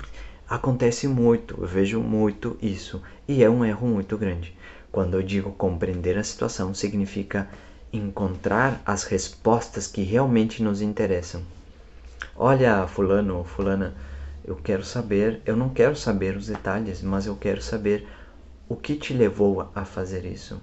Acontece 0.54 1.08
muito, 1.08 1.60
eu 1.60 1.66
vejo 1.66 2.00
muito 2.00 2.56
isso. 2.62 3.02
E 3.26 3.42
é 3.42 3.50
um 3.50 3.64
erro 3.64 3.88
muito 3.88 4.16
grande. 4.16 4.56
Quando 4.92 5.14
eu 5.14 5.22
digo 5.24 5.50
compreender 5.50 6.16
a 6.16 6.22
situação, 6.22 6.72
significa 6.72 7.48
encontrar 7.92 8.80
as 8.86 9.02
respostas 9.02 9.88
que 9.88 10.04
realmente 10.04 10.62
nos 10.62 10.80
interessam. 10.80 11.42
Olha, 12.36 12.86
fulano 12.86 13.38
ou 13.38 13.44
fulana, 13.44 13.96
eu 14.44 14.54
quero 14.54 14.84
saber, 14.84 15.42
eu 15.44 15.56
não 15.56 15.70
quero 15.70 15.96
saber 15.96 16.36
os 16.36 16.46
detalhes, 16.46 17.02
mas 17.02 17.26
eu 17.26 17.34
quero 17.34 17.60
saber 17.60 18.06
o 18.68 18.76
que 18.76 18.94
te 18.94 19.12
levou 19.12 19.72
a 19.74 19.84
fazer 19.84 20.24
isso. 20.24 20.62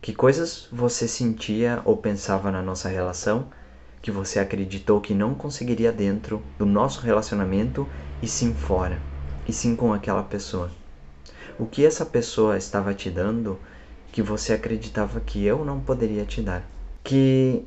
Que 0.00 0.14
coisas 0.14 0.68
você 0.70 1.08
sentia 1.08 1.82
ou 1.84 1.96
pensava 1.96 2.52
na 2.52 2.62
nossa 2.62 2.88
relação 2.88 3.48
que 4.06 4.10
você 4.12 4.38
acreditou 4.38 5.00
que 5.00 5.12
não 5.12 5.34
conseguiria 5.34 5.90
dentro 5.90 6.40
do 6.56 6.64
nosso 6.64 7.00
relacionamento 7.00 7.84
e 8.22 8.28
sim 8.28 8.54
fora, 8.54 9.02
e 9.48 9.52
sim 9.52 9.74
com 9.74 9.92
aquela 9.92 10.22
pessoa? 10.22 10.70
o 11.58 11.66
que 11.66 11.84
essa 11.84 12.06
pessoa 12.06 12.56
estava 12.56 12.94
te 12.94 13.10
dando 13.10 13.58
que 14.12 14.22
você 14.22 14.52
acreditava 14.52 15.18
que 15.18 15.44
eu 15.44 15.64
não 15.64 15.80
poderia 15.80 16.24
te 16.24 16.40
dar. 16.40 16.62
Que 17.02 17.64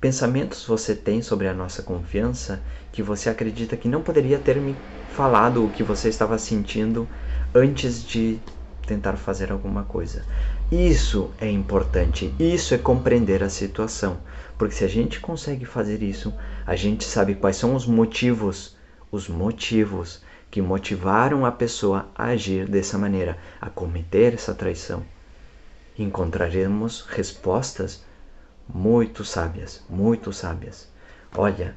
pensamentos 0.00 0.64
você 0.64 0.94
tem 0.94 1.20
sobre 1.20 1.48
a 1.48 1.54
nossa 1.54 1.82
confiança 1.82 2.62
que 2.90 3.02
você 3.02 3.28
acredita 3.28 3.76
que 3.76 3.88
não 3.88 4.02
poderia 4.02 4.38
ter 4.38 4.56
me 4.56 4.74
falado 5.14 5.66
o 5.66 5.70
que 5.70 5.82
você 5.82 6.08
estava 6.08 6.38
sentindo 6.38 7.06
antes 7.54 8.02
de 8.02 8.38
tentar 8.86 9.16
fazer 9.16 9.52
alguma 9.52 9.82
coisa. 9.84 10.24
Isso 10.72 11.30
é 11.38 11.50
importante, 11.50 12.34
isso 12.38 12.74
é 12.74 12.78
compreender 12.78 13.44
a 13.44 13.50
situação, 13.50 14.18
porque 14.56 14.74
se 14.74 14.82
a 14.82 14.88
gente 14.88 15.20
consegue 15.20 15.66
fazer 15.66 16.02
isso, 16.02 16.32
a 16.66 16.74
gente 16.74 17.04
sabe 17.04 17.34
quais 17.34 17.56
são 17.56 17.74
os 17.74 17.86
motivos, 17.86 18.74
os 19.12 19.28
motivos 19.28 20.22
que 20.50 20.62
motivaram 20.62 21.44
a 21.44 21.52
pessoa 21.52 22.08
a 22.14 22.28
agir 22.28 22.66
dessa 22.66 22.96
maneira, 22.96 23.36
a 23.60 23.68
cometer 23.68 24.32
essa 24.32 24.54
traição. 24.54 25.04
Encontraremos 25.98 27.02
respostas 27.02 28.02
muito 28.66 29.22
sábias, 29.22 29.84
muito 29.88 30.32
sábias. 30.32 30.88
Olha, 31.36 31.76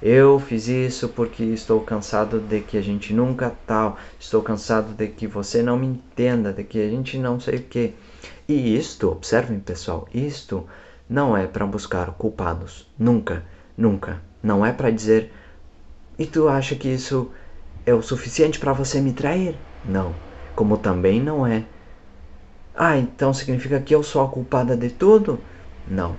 eu 0.00 0.40
fiz 0.40 0.68
isso 0.68 1.10
porque 1.10 1.44
estou 1.44 1.82
cansado 1.82 2.40
de 2.40 2.60
que 2.60 2.78
a 2.78 2.82
gente 2.82 3.12
nunca 3.12 3.54
tal, 3.66 3.98
estou 4.18 4.42
cansado 4.42 4.94
de 4.94 5.06
que 5.08 5.26
você 5.26 5.62
não 5.62 5.78
me 5.78 5.86
entenda, 5.86 6.52
de 6.52 6.64
que 6.64 6.80
a 6.80 6.88
gente 6.88 7.18
não 7.18 7.38
sei 7.38 7.56
o 7.56 7.62
que. 7.62 7.94
E 8.48 8.76
isto, 8.76 9.10
observem 9.10 9.58
pessoal, 9.60 10.08
isto 10.12 10.66
não 11.08 11.36
é 11.36 11.46
para 11.46 11.66
buscar 11.66 12.10
culpados, 12.12 12.86
nunca, 12.98 13.44
nunca. 13.76 14.20
Não 14.42 14.64
é 14.64 14.72
para 14.72 14.90
dizer, 14.90 15.32
e 16.18 16.26
tu 16.26 16.48
acha 16.48 16.74
que 16.74 16.88
isso 16.88 17.30
é 17.86 17.94
o 17.94 18.02
suficiente 18.02 18.58
para 18.58 18.72
você 18.72 19.00
me 19.00 19.12
trair? 19.12 19.56
Não. 19.84 20.14
Como 20.54 20.76
também 20.76 21.20
não 21.20 21.46
é. 21.46 21.64
Ah, 22.74 22.96
então 22.96 23.32
significa 23.32 23.80
que 23.80 23.94
eu 23.94 24.02
sou 24.02 24.22
a 24.22 24.28
culpada 24.28 24.76
de 24.76 24.90
tudo? 24.90 25.38
Não. 25.88 26.16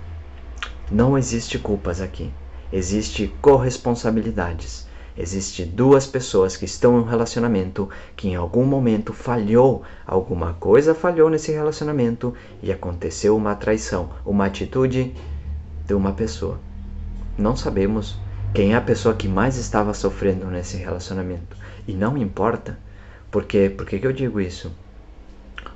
Não 0.92 1.18
existe 1.18 1.58
culpas 1.58 2.02
aqui. 2.02 2.32
Existe 2.72 3.34
corresponsabilidades. 3.42 4.88
Existe 5.16 5.64
duas 5.64 6.08
pessoas 6.08 6.58
que 6.58 6.66
estão 6.66 6.98
em 6.98 7.02
um 7.02 7.06
relacionamento 7.06 7.88
que 8.16 8.30
em 8.30 8.36
algum 8.36 8.66
momento 8.66 9.14
falhou, 9.14 9.84
alguma 10.08 10.54
coisa 10.54 10.96
falhou 10.96 11.30
nesse 11.30 11.52
relacionamento 11.52 12.34
e 12.64 12.72
aconteceu 12.72 13.38
uma 13.38 13.54
traição, 13.54 14.10
uma 14.26 14.46
atitude 14.46 15.14
de 15.86 15.94
uma 15.94 16.14
pessoa. 16.14 16.60
Não 17.38 17.56
sabemos 17.56 18.18
quem 18.54 18.74
é 18.74 18.76
a 18.76 18.82
pessoa 18.82 19.16
que 19.16 19.28
mais 19.28 19.58
estava 19.58 19.94
sofrendo 19.94 20.46
nesse 20.48 20.78
relacionamento. 20.78 21.58
E 21.88 21.94
não 21.94 22.18
importa. 22.18 22.78
Porque, 23.32 23.70
por 23.70 23.86
que, 23.86 24.00
que 24.00 24.06
eu 24.06 24.14
digo 24.14 24.40
isso? 24.40 24.72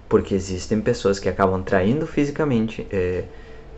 Porque 0.08 0.36
existem 0.36 0.80
pessoas 0.80 1.20
que 1.20 1.28
acabam 1.28 1.64
traindo 1.64 2.06
fisicamente, 2.06 2.88
é, 2.92 3.24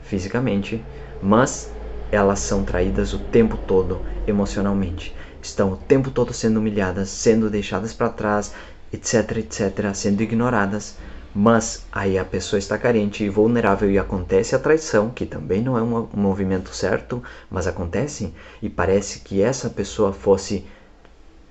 fisicamente, 0.03 0.83
mas 1.21 1.71
elas 2.11 2.39
são 2.39 2.63
traídas 2.63 3.13
o 3.13 3.19
tempo 3.19 3.57
todo 3.57 4.01
emocionalmente. 4.27 5.15
Estão 5.41 5.73
o 5.73 5.77
tempo 5.77 6.11
todo 6.11 6.33
sendo 6.33 6.59
humilhadas, 6.59 7.09
sendo 7.09 7.49
deixadas 7.49 7.93
para 7.93 8.09
trás, 8.09 8.53
etc, 8.91 9.37
etc, 9.37 9.93
sendo 9.93 10.21
ignoradas 10.21 10.95
mas 11.33 11.85
aí 11.91 12.17
a 12.17 12.25
pessoa 12.25 12.57
está 12.57 12.77
carente 12.77 13.23
e 13.23 13.29
vulnerável 13.29 13.89
e 13.89 13.99
acontece 13.99 14.55
a 14.55 14.59
traição, 14.59 15.09
que 15.09 15.25
também 15.25 15.61
não 15.61 15.77
é 15.77 15.81
um 15.81 16.09
movimento 16.13 16.73
certo, 16.73 17.21
mas 17.49 17.67
acontece, 17.67 18.33
e 18.61 18.69
parece 18.69 19.19
que 19.19 19.41
essa 19.41 19.69
pessoa 19.69 20.11
fosse 20.11 20.65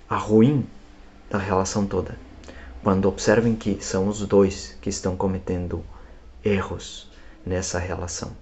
a 0.08 0.16
ruim 0.16 0.66
da 1.30 1.38
relação 1.38 1.86
toda. 1.86 2.18
Quando 2.82 3.08
observem 3.08 3.54
que 3.54 3.78
são 3.80 4.08
os 4.08 4.26
dois 4.26 4.76
que 4.80 4.88
estão 4.88 5.16
cometendo 5.16 5.84
erros 6.44 7.10
nessa 7.46 7.78
relação, 7.78 8.32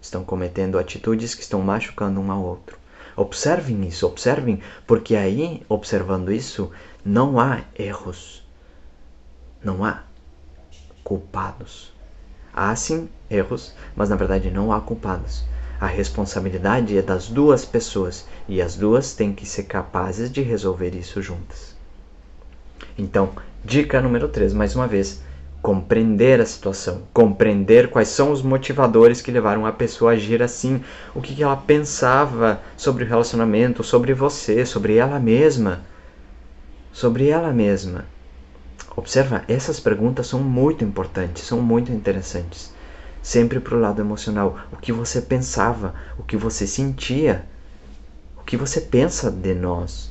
estão 0.00 0.24
cometendo 0.24 0.78
atitudes 0.78 1.34
que 1.34 1.42
estão 1.42 1.60
machucando 1.60 2.20
um 2.20 2.30
ao 2.30 2.42
outro. 2.42 2.79
Observem 3.20 3.86
isso, 3.86 4.06
observem, 4.06 4.62
porque 4.86 5.14
aí, 5.14 5.62
observando 5.68 6.32
isso, 6.32 6.70
não 7.04 7.38
há 7.38 7.60
erros, 7.78 8.42
não 9.62 9.84
há 9.84 10.04
culpados. 11.04 11.92
Há 12.50 12.74
sim 12.74 13.10
erros, 13.30 13.74
mas 13.94 14.08
na 14.08 14.16
verdade 14.16 14.50
não 14.50 14.72
há 14.72 14.80
culpados. 14.80 15.44
A 15.78 15.86
responsabilidade 15.86 16.96
é 16.96 17.02
das 17.02 17.28
duas 17.28 17.62
pessoas 17.62 18.26
e 18.48 18.62
as 18.62 18.74
duas 18.74 19.12
têm 19.12 19.34
que 19.34 19.44
ser 19.44 19.64
capazes 19.64 20.32
de 20.32 20.40
resolver 20.40 20.94
isso 20.94 21.20
juntas. 21.20 21.76
Então, 22.96 23.34
dica 23.62 24.00
número 24.00 24.28
3, 24.28 24.54
mais 24.54 24.74
uma 24.74 24.86
vez, 24.86 25.22
compreender 25.62 26.40
a 26.40 26.46
situação, 26.46 27.02
compreender 27.12 27.90
quais 27.90 28.08
são 28.08 28.32
os 28.32 28.42
motivadores 28.42 29.20
que 29.20 29.30
levaram 29.30 29.66
a 29.66 29.72
pessoa 29.72 30.12
a 30.12 30.14
agir 30.14 30.42
assim, 30.42 30.82
o 31.14 31.20
que, 31.20 31.42
ela 31.42 31.56
pensava 31.56 32.60
sobre 32.76 33.04
o 33.04 33.06
relacionamento, 33.06 33.84
sobre 33.84 34.14
você, 34.14 34.64
sobre 34.64 34.96
ela 34.96 35.20
mesma, 35.20 35.80
sobre 36.92 37.28
ela 37.28 37.52
mesma. 37.52 38.06
Observa, 38.96 39.44
essas 39.48 39.78
perguntas 39.78 40.26
são 40.26 40.40
muito 40.40 40.84
importantes, 40.84 41.44
são 41.44 41.60
muito 41.60 41.92
interessantes. 41.92 42.72
Sempre 43.22 43.60
para 43.60 43.76
o 43.76 43.80
lado 43.80 44.00
emocional. 44.00 44.58
O 44.72 44.76
que 44.76 44.92
você 44.92 45.20
pensava, 45.20 45.94
o 46.18 46.22
que 46.22 46.36
você 46.36 46.66
sentia, 46.66 47.44
o 48.38 48.42
que 48.42 48.56
você 48.56 48.80
pensa 48.80 49.30
de 49.30 49.54
nós, 49.54 50.10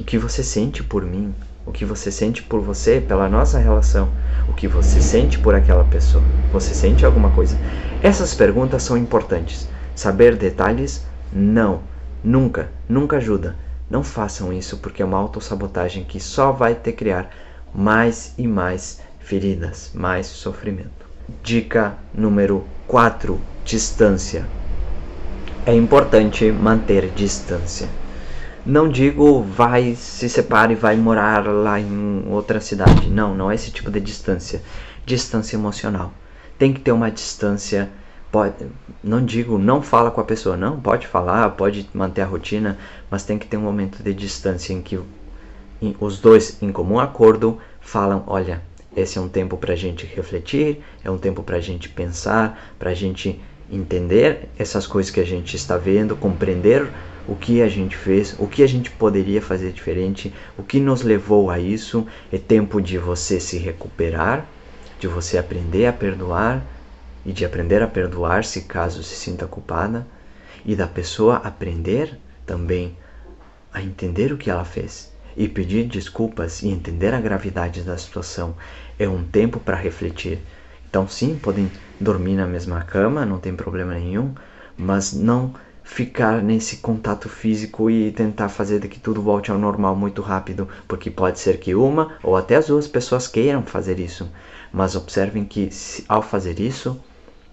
o 0.00 0.04
que 0.04 0.18
você 0.18 0.42
sente 0.42 0.82
por 0.82 1.04
mim, 1.04 1.32
o 1.66 1.72
que 1.72 1.84
você 1.84 2.10
sente 2.10 2.42
por 2.42 2.60
você, 2.60 3.00
pela 3.00 3.28
nossa 3.28 3.58
relação, 3.58 4.08
o 4.48 4.52
que 4.52 4.66
você 4.66 5.00
sente 5.00 5.38
por 5.38 5.54
aquela 5.54 5.84
pessoa. 5.84 6.24
Você 6.52 6.74
sente 6.74 7.04
alguma 7.04 7.30
coisa? 7.30 7.56
Essas 8.02 8.34
perguntas 8.34 8.82
são 8.82 8.96
importantes. 8.96 9.68
Saber 9.94 10.36
detalhes, 10.36 11.06
não, 11.32 11.80
nunca, 12.24 12.70
nunca 12.88 13.18
ajuda. 13.18 13.56
Não 13.88 14.02
façam 14.02 14.52
isso 14.52 14.78
porque 14.78 15.02
é 15.02 15.04
uma 15.04 15.18
autossabotagem 15.18 16.04
que 16.04 16.20
só 16.20 16.52
vai 16.52 16.74
te 16.74 16.92
criar 16.92 17.30
mais 17.74 18.34
e 18.38 18.46
mais 18.46 19.00
feridas, 19.18 19.90
mais 19.94 20.26
sofrimento. 20.26 21.06
Dica 21.42 21.94
número 22.14 22.64
4: 22.86 23.40
distância. 23.64 24.46
É 25.66 25.74
importante 25.74 26.50
manter 26.50 27.10
distância. 27.10 27.88
Não 28.64 28.88
digo 28.88 29.42
vai 29.42 29.94
se 29.94 30.28
separe 30.28 30.74
e 30.74 30.76
vai 30.76 30.96
morar 30.96 31.46
lá 31.46 31.80
em 31.80 32.24
outra 32.28 32.60
cidade. 32.60 33.08
Não, 33.08 33.34
não 33.34 33.50
é 33.50 33.54
esse 33.54 33.70
tipo 33.70 33.90
de 33.90 34.00
distância. 34.00 34.62
Distância 35.06 35.56
emocional. 35.56 36.12
Tem 36.58 36.72
que 36.72 36.80
ter 36.80 36.92
uma 36.92 37.10
distância. 37.10 37.88
Pode, 38.30 38.54
não 39.02 39.24
digo 39.24 39.58
não 39.58 39.82
fala 39.82 40.10
com 40.10 40.20
a 40.20 40.24
pessoa, 40.24 40.56
não, 40.56 40.78
pode 40.78 41.06
falar, 41.06 41.50
pode 41.50 41.88
manter 41.92 42.20
a 42.20 42.26
rotina, 42.26 42.78
mas 43.10 43.24
tem 43.24 43.36
que 43.36 43.46
ter 43.46 43.56
um 43.56 43.62
momento 43.62 44.02
de 44.02 44.14
distância 44.14 44.72
em 44.72 44.80
que 44.80 45.00
os 45.98 46.20
dois, 46.20 46.62
em 46.62 46.70
comum 46.70 47.00
acordo, 47.00 47.58
falam: 47.80 48.22
olha, 48.26 48.62
esse 48.94 49.18
é 49.18 49.20
um 49.20 49.28
tempo 49.28 49.56
para 49.56 49.72
a 49.72 49.76
gente 49.76 50.06
refletir, 50.06 50.82
é 51.02 51.10
um 51.10 51.18
tempo 51.18 51.42
para 51.42 51.56
a 51.56 51.60
gente 51.60 51.88
pensar, 51.88 52.74
para 52.78 52.90
a 52.90 52.94
gente 52.94 53.40
entender 53.70 54.48
essas 54.58 54.86
coisas 54.86 55.10
que 55.10 55.20
a 55.20 55.24
gente 55.24 55.56
está 55.56 55.76
vendo, 55.76 56.16
compreender 56.16 56.88
o 57.30 57.36
que 57.36 57.62
a 57.62 57.68
gente 57.68 57.96
fez, 57.96 58.34
o 58.40 58.48
que 58.48 58.60
a 58.60 58.66
gente 58.66 58.90
poderia 58.90 59.40
fazer 59.40 59.70
diferente, 59.70 60.34
o 60.58 60.64
que 60.64 60.80
nos 60.80 61.02
levou 61.02 61.48
a 61.48 61.60
isso. 61.60 62.04
É 62.32 62.36
tempo 62.36 62.82
de 62.82 62.98
você 62.98 63.38
se 63.38 63.56
recuperar, 63.56 64.44
de 64.98 65.06
você 65.06 65.38
aprender 65.38 65.86
a 65.86 65.92
perdoar 65.92 66.60
e 67.24 67.30
de 67.32 67.44
aprender 67.44 67.84
a 67.84 67.86
perdoar-se 67.86 68.62
caso 68.62 69.04
se 69.04 69.14
sinta 69.14 69.46
culpada, 69.46 70.04
e 70.66 70.74
da 70.74 70.88
pessoa 70.88 71.36
aprender 71.36 72.18
também 72.44 72.96
a 73.72 73.80
entender 73.80 74.32
o 74.32 74.36
que 74.36 74.50
ela 74.50 74.64
fez 74.64 75.12
e 75.36 75.46
pedir 75.46 75.86
desculpas 75.86 76.62
e 76.62 76.68
entender 76.68 77.14
a 77.14 77.20
gravidade 77.20 77.82
da 77.82 77.96
situação. 77.96 78.56
É 78.98 79.08
um 79.08 79.22
tempo 79.22 79.60
para 79.60 79.76
refletir. 79.76 80.40
Então, 80.88 81.06
sim, 81.06 81.38
podem 81.40 81.70
dormir 82.00 82.34
na 82.34 82.46
mesma 82.48 82.82
cama, 82.82 83.24
não 83.24 83.38
tem 83.38 83.54
problema 83.54 83.94
nenhum, 83.94 84.34
mas 84.76 85.12
não 85.12 85.54
ficar 85.90 86.40
nesse 86.40 86.76
contato 86.76 87.28
físico 87.28 87.90
e 87.90 88.12
tentar 88.12 88.48
fazer 88.48 88.80
que 88.86 89.00
tudo 89.00 89.20
volte 89.20 89.50
ao 89.50 89.58
normal 89.58 89.96
muito 89.96 90.22
rápido, 90.22 90.68
porque 90.86 91.10
pode 91.10 91.40
ser 91.40 91.58
que 91.58 91.74
uma 91.74 92.12
ou 92.22 92.36
até 92.36 92.54
as 92.54 92.68
duas 92.68 92.86
pessoas 92.86 93.26
queiram 93.26 93.64
fazer 93.64 93.98
isso. 93.98 94.30
Mas 94.72 94.94
observem 94.94 95.44
que 95.44 95.68
ao 96.08 96.22
fazer 96.22 96.60
isso, 96.60 96.98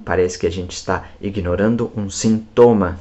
parece 0.06 0.38
que 0.38 0.46
a 0.46 0.51
gente 0.51 0.74
está 0.74 1.06
ignorando 1.20 1.91
um 1.98 2.12
sintoma 2.12 3.00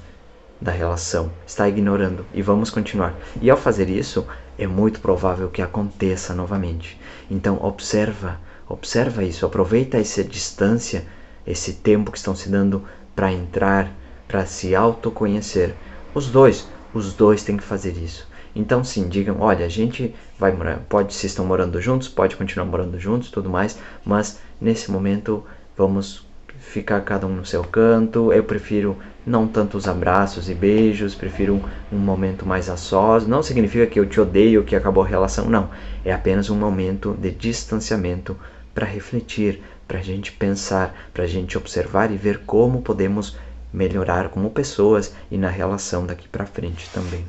da 0.59 0.73
relação, 0.73 1.31
está 1.47 1.69
ignorando 1.69 2.25
e 2.33 2.41
vamos 2.41 2.71
continuar. 2.71 3.15
E 3.41 3.51
ao 3.51 3.59
fazer 3.59 3.91
isso, 3.91 4.27
é 4.59 4.67
muito 4.67 5.01
provável 5.01 5.51
que 5.51 5.61
aconteça 5.61 6.35
novamente. 6.35 6.99
Então 7.31 7.63
observa, 7.63 8.41
observa 8.67 9.23
isso, 9.23 9.45
aproveita 9.45 9.99
essa 9.99 10.25
distância, 10.25 11.07
esse 11.47 11.75
tempo 11.75 12.11
que 12.11 12.17
estão 12.17 12.35
se 12.35 12.49
dando 12.49 12.83
para 13.15 13.31
entrar, 13.31 13.93
para 14.27 14.47
se 14.47 14.75
autoconhecer. 14.75 15.75
Os 16.15 16.29
dois, 16.29 16.69
os 16.93 17.13
dois 17.13 17.43
têm 17.43 17.57
que 17.57 17.63
fazer 17.63 17.93
isso. 17.93 18.27
Então 18.55 18.83
sim, 18.83 19.09
digam, 19.09 19.37
olha, 19.41 19.67
a 19.67 19.69
gente 19.69 20.15
vai 20.39 20.51
morar, 20.53 20.79
pode 20.89 21.13
se 21.13 21.27
estão 21.27 21.45
morando 21.45 21.81
juntos, 21.81 22.09
pode 22.09 22.37
continuar 22.37 22.67
morando 22.67 22.99
juntos, 22.99 23.31
tudo 23.31 23.51
mais, 23.51 23.79
mas 24.05 24.41
nesse 24.59 24.91
momento 24.91 25.45
vamos 25.77 26.27
ficar 26.59 27.01
cada 27.03 27.27
um 27.27 27.35
no 27.35 27.45
seu 27.45 27.63
canto. 27.63 28.33
Eu 28.33 28.45
prefiro 28.45 28.97
não 29.27 29.47
tanto 29.47 29.77
os 29.77 29.87
abraços 29.87 30.49
e 30.49 30.55
beijos, 30.55 31.15
prefiro 31.15 31.55
um, 31.55 31.97
um, 31.97 31.99
momento 31.99 32.47
mais 32.47 32.69
a 32.69 32.77
sós. 32.77 33.27
Não 33.27 33.43
significa 33.43 33.87
que 33.87 33.99
eu 33.99 34.07
te 34.07 34.21
odeio, 34.21 34.65
que 34.65 34.77
acabou 34.77 35.05
a 35.05 35.07
relação, 35.07 35.51
não. 35.51 35.71
É 36.05 36.13
apenas 36.13 36.49
um 36.49 36.57
momento 36.57 37.17
de 37.21 37.31
distanciamento 37.31 38.37
para 38.75 38.87
refletir, 38.87 39.63
para 39.87 39.99
a 39.99 40.03
gente 40.03 40.33
pensar, 40.33 40.95
para 41.13 41.25
a 41.25 41.27
gente 41.27 41.57
observar 41.57 42.11
e 42.11 42.17
ver 42.17 42.41
como 42.47 42.83
podemos 42.83 43.37
melhorar 43.77 44.31
como 44.31 44.49
pessoas 44.49 45.13
e 45.31 45.37
na 45.37 45.51
relação 45.51 46.07
daqui 46.07 46.27
para 46.27 46.47
frente 46.47 46.89
também. 46.95 47.27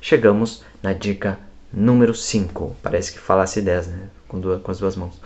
Chegamos 0.00 0.64
na 0.82 0.92
dica 0.92 1.38
número 1.72 2.12
5. 2.12 2.76
Parece 2.82 3.12
que 3.12 3.20
falasse 3.20 3.62
10, 3.62 3.86
né? 3.86 4.08
Com, 4.26 4.40
duas, 4.40 4.60
com 4.60 4.72
as 4.72 4.80
duas 4.80 4.96
mãos. 4.96 5.20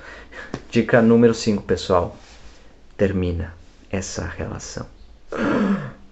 Dica 0.71 1.01
número 1.01 1.33
5, 1.33 1.63
pessoal 1.63 2.15
termina 2.99 3.55
essa 3.91 4.27
relação. 4.27 4.87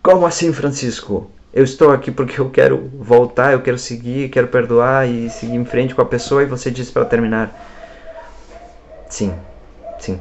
Como 0.03 0.27
assim, 0.27 0.53
Francisco? 0.55 1.31
Eu 1.53 1.63
estou 1.63 1.91
aqui 1.91 2.11
porque 2.11 2.41
eu 2.41 2.49
quero 2.49 2.91
voltar, 2.95 3.53
eu 3.53 3.61
quero 3.61 3.79
seguir, 3.79 4.31
quero 4.31 4.49
perdoar 4.49 5.07
e 5.07 5.29
seguir 5.29 5.57
em 5.57 5.65
frente 5.67 5.95
com 5.95 6.01
a 6.01 6.07
pessoa 6.07 6.43
e 6.43 6.47
você 6.47 6.71
disse 6.71 6.91
para 6.91 7.05
terminar. 7.05 7.53
Sim, 9.11 9.35
sim, 9.99 10.19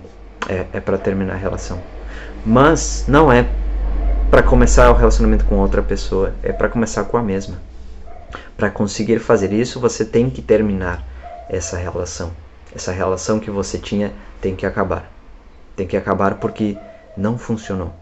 é, 0.50 0.66
é 0.74 0.80
para 0.82 0.98
terminar 0.98 1.36
a 1.36 1.38
relação. 1.38 1.82
Mas 2.46 3.06
não 3.08 3.32
é 3.32 3.48
para 4.30 4.44
começar 4.44 4.90
o 4.92 4.96
relacionamento 4.96 5.46
com 5.46 5.58
outra 5.58 5.82
pessoa, 5.82 6.34
é 6.44 6.52
para 6.52 6.70
começar 6.70 7.04
com 7.06 7.18
a 7.18 7.24
mesma. 7.24 7.58
Para 8.56 8.70
conseguir 8.70 9.20
fazer 9.20 9.52
isso, 9.54 9.80
você 9.80 10.06
tem 10.06 10.30
que 10.30 10.42
terminar 10.42 11.04
essa 11.50 11.78
relação. 11.78 12.32
Essa 12.76 12.92
relação 12.92 13.40
que 13.40 13.50
você 13.50 13.78
tinha 13.78 14.14
tem 14.40 14.56
que 14.56 14.66
acabar 14.66 15.10
tem 15.80 15.88
que 15.88 15.96
acabar 15.96 16.36
porque 16.36 16.78
não 17.16 17.38
funcionou. 17.38 17.94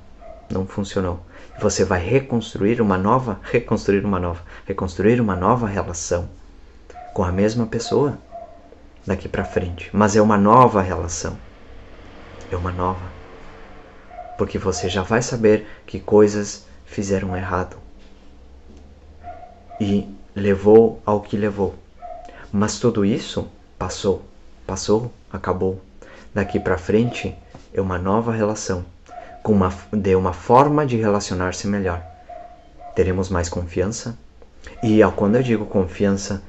Não 0.49 0.65
funcionou. 0.65 1.19
Você 1.61 1.85
vai 1.85 2.03
reconstruir 2.03 2.81
uma 2.81 2.97
nova, 2.97 3.39
reconstruir 3.51 4.03
uma 4.03 4.19
nova, 4.19 4.41
reconstruir 4.65 5.21
uma 5.21 5.35
nova 5.35 5.67
relação 5.67 6.27
com 7.13 7.23
a 7.23 7.31
mesma 7.31 7.67
pessoa 7.67 8.17
daqui 9.05 9.29
para 9.29 9.45
frente, 9.45 9.89
mas 9.93 10.15
é 10.15 10.21
uma 10.21 10.37
nova 10.37 10.81
relação. 10.81 11.37
É 12.51 12.55
uma 12.55 12.71
nova. 12.71 13.16
Porque 14.37 14.57
você 14.57 14.87
já 14.89 15.01
vai 15.01 15.21
saber 15.21 15.67
que 15.85 15.99
coisas 15.99 16.65
fizeram 16.85 17.35
errado. 17.35 17.77
E 19.79 20.07
levou 20.35 21.01
ao 21.05 21.21
que 21.21 21.35
levou. 21.35 21.75
Mas 22.51 22.79
tudo 22.79 23.03
isso 23.03 23.47
passou, 23.77 24.23
passou, 24.65 25.11
acabou. 25.31 25.81
Daqui 26.33 26.59
para 26.59 26.77
frente 26.77 27.35
é 27.73 27.81
uma 27.81 27.97
nova 27.97 28.31
relação, 28.31 28.85
com 29.43 29.51
uma, 29.53 29.73
de 29.91 30.15
uma 30.15 30.33
forma 30.33 30.85
de 30.85 30.97
relacionar-se 30.97 31.67
melhor. 31.67 32.03
Teremos 32.95 33.29
mais 33.29 33.49
confiança. 33.49 34.17
E 34.83 34.99
quando 35.15 35.35
eu 35.35 35.43
digo 35.43 35.65
confiança, 35.65 36.43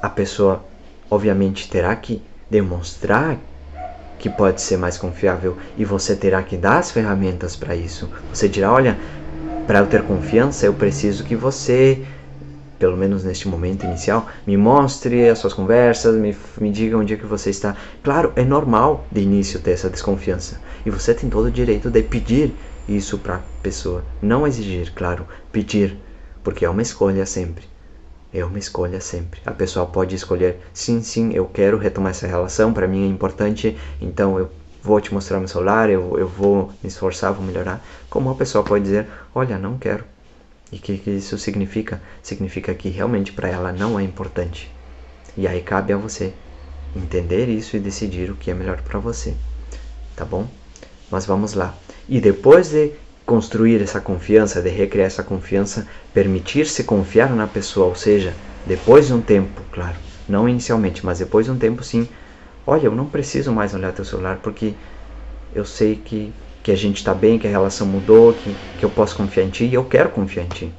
a 0.00 0.08
pessoa 0.08 0.64
obviamente 1.10 1.68
terá 1.68 1.94
que 1.94 2.22
demonstrar 2.50 3.38
que 4.22 4.30
pode 4.30 4.62
ser 4.62 4.78
mais 4.78 4.96
confiável 4.96 5.58
e 5.76 5.84
você 5.84 6.14
terá 6.14 6.42
que 6.44 6.56
dar 6.56 6.78
as 6.78 6.92
ferramentas 6.92 7.56
para 7.56 7.74
isso. 7.74 8.08
Você 8.32 8.48
dirá: 8.48 8.72
olha, 8.72 8.96
para 9.66 9.80
eu 9.80 9.86
ter 9.86 10.02
confiança, 10.04 10.64
eu 10.64 10.72
preciso 10.72 11.24
que 11.24 11.34
você 11.34 12.02
pelo 12.78 12.96
menos 12.96 13.22
neste 13.22 13.46
momento 13.46 13.84
inicial, 13.84 14.26
me 14.44 14.56
mostre 14.56 15.28
as 15.28 15.38
suas 15.38 15.54
conversas, 15.54 16.16
me, 16.16 16.36
me 16.60 16.68
diga 16.68 16.98
onde 16.98 17.14
é 17.14 17.16
que 17.16 17.24
você 17.24 17.48
está. 17.48 17.76
Claro, 18.02 18.32
é 18.34 18.42
normal 18.42 19.06
de 19.08 19.20
início 19.20 19.60
ter 19.60 19.70
essa 19.70 19.88
desconfiança. 19.88 20.60
E 20.84 20.90
você 20.90 21.14
tem 21.14 21.30
todo 21.30 21.46
o 21.46 21.50
direito 21.50 21.88
de 21.88 22.02
pedir 22.02 22.52
isso 22.88 23.18
para 23.18 23.36
a 23.36 23.40
pessoa. 23.62 24.04
Não 24.20 24.48
exigir, 24.48 24.92
claro, 24.96 25.28
pedir, 25.52 25.96
porque 26.42 26.64
é 26.64 26.68
uma 26.68 26.82
escolha 26.82 27.24
sempre. 27.24 27.71
É 28.32 28.44
uma 28.44 28.58
escolha 28.58 29.00
sempre. 29.00 29.40
A 29.44 29.52
pessoa 29.52 29.86
pode 29.86 30.14
escolher, 30.14 30.58
sim, 30.72 31.02
sim, 31.02 31.32
eu 31.32 31.46
quero 31.46 31.76
retomar 31.76 32.10
essa 32.10 32.26
relação, 32.26 32.72
para 32.72 32.88
mim 32.88 33.04
é 33.04 33.08
importante, 33.08 33.76
então 34.00 34.38
eu 34.38 34.50
vou 34.82 35.00
te 35.00 35.12
mostrar 35.12 35.38
meu 35.38 35.48
celular, 35.48 35.90
eu, 35.90 36.18
eu 36.18 36.26
vou 36.26 36.72
me 36.82 36.88
esforçar, 36.88 37.32
vou 37.32 37.44
melhorar. 37.44 37.84
Como 38.08 38.30
a 38.30 38.34
pessoa 38.34 38.64
pode 38.64 38.84
dizer, 38.84 39.06
olha, 39.34 39.58
não 39.58 39.76
quero 39.78 40.04
e 40.72 40.76
o 40.76 40.80
que, 40.80 40.96
que 40.96 41.10
isso 41.10 41.36
significa? 41.36 42.00
Significa 42.22 42.74
que 42.74 42.88
realmente 42.88 43.30
para 43.30 43.48
ela 43.48 43.72
não 43.72 44.00
é 44.00 44.02
importante. 44.02 44.72
E 45.36 45.46
aí 45.46 45.60
cabe 45.60 45.92
a 45.92 45.98
você 45.98 46.32
entender 46.96 47.48
isso 47.48 47.76
e 47.76 47.80
decidir 47.80 48.30
o 48.30 48.36
que 48.36 48.50
é 48.50 48.54
melhor 48.54 48.80
para 48.80 48.98
você. 48.98 49.34
Tá 50.16 50.24
bom? 50.24 50.48
Mas 51.10 51.26
vamos 51.26 51.52
lá. 51.52 51.74
E 52.08 52.20
depois 52.20 52.70
de 52.70 52.92
construir 53.26 53.80
essa 53.82 54.00
confiança, 54.00 54.60
de 54.60 54.68
recriar 54.70 55.06
essa 55.06 55.22
confiança, 55.22 55.86
permitir-se 56.12 56.84
confiar 56.84 57.30
na 57.34 57.46
pessoa, 57.46 57.86
ou 57.86 57.94
seja, 57.94 58.34
depois 58.66 59.06
de 59.06 59.14
um 59.14 59.22
tempo, 59.22 59.62
claro, 59.70 59.96
não 60.28 60.48
inicialmente, 60.48 61.04
mas 61.04 61.18
depois 61.18 61.46
de 61.46 61.52
um 61.52 61.58
tempo 61.58 61.82
sim. 61.82 62.08
Olha, 62.66 62.86
eu 62.86 62.94
não 62.94 63.06
preciso 63.06 63.52
mais 63.52 63.74
olhar 63.74 63.92
teu 63.92 64.04
celular 64.04 64.38
porque 64.42 64.74
eu 65.52 65.64
sei 65.64 65.96
que 65.96 66.32
que 66.62 66.70
a 66.70 66.76
gente 66.76 66.98
está 66.98 67.12
bem, 67.12 67.40
que 67.40 67.46
a 67.48 67.50
relação 67.50 67.84
mudou, 67.88 68.32
que, 68.34 68.56
que 68.76 68.84
eu 68.84 68.90
posso 68.90 69.16
confiar 69.16 69.42
em 69.42 69.50
ti 69.50 69.64
e 69.64 69.74
eu 69.74 69.84
quero 69.84 70.10
confiar 70.10 70.44
em 70.44 70.48
ti. 70.48 70.72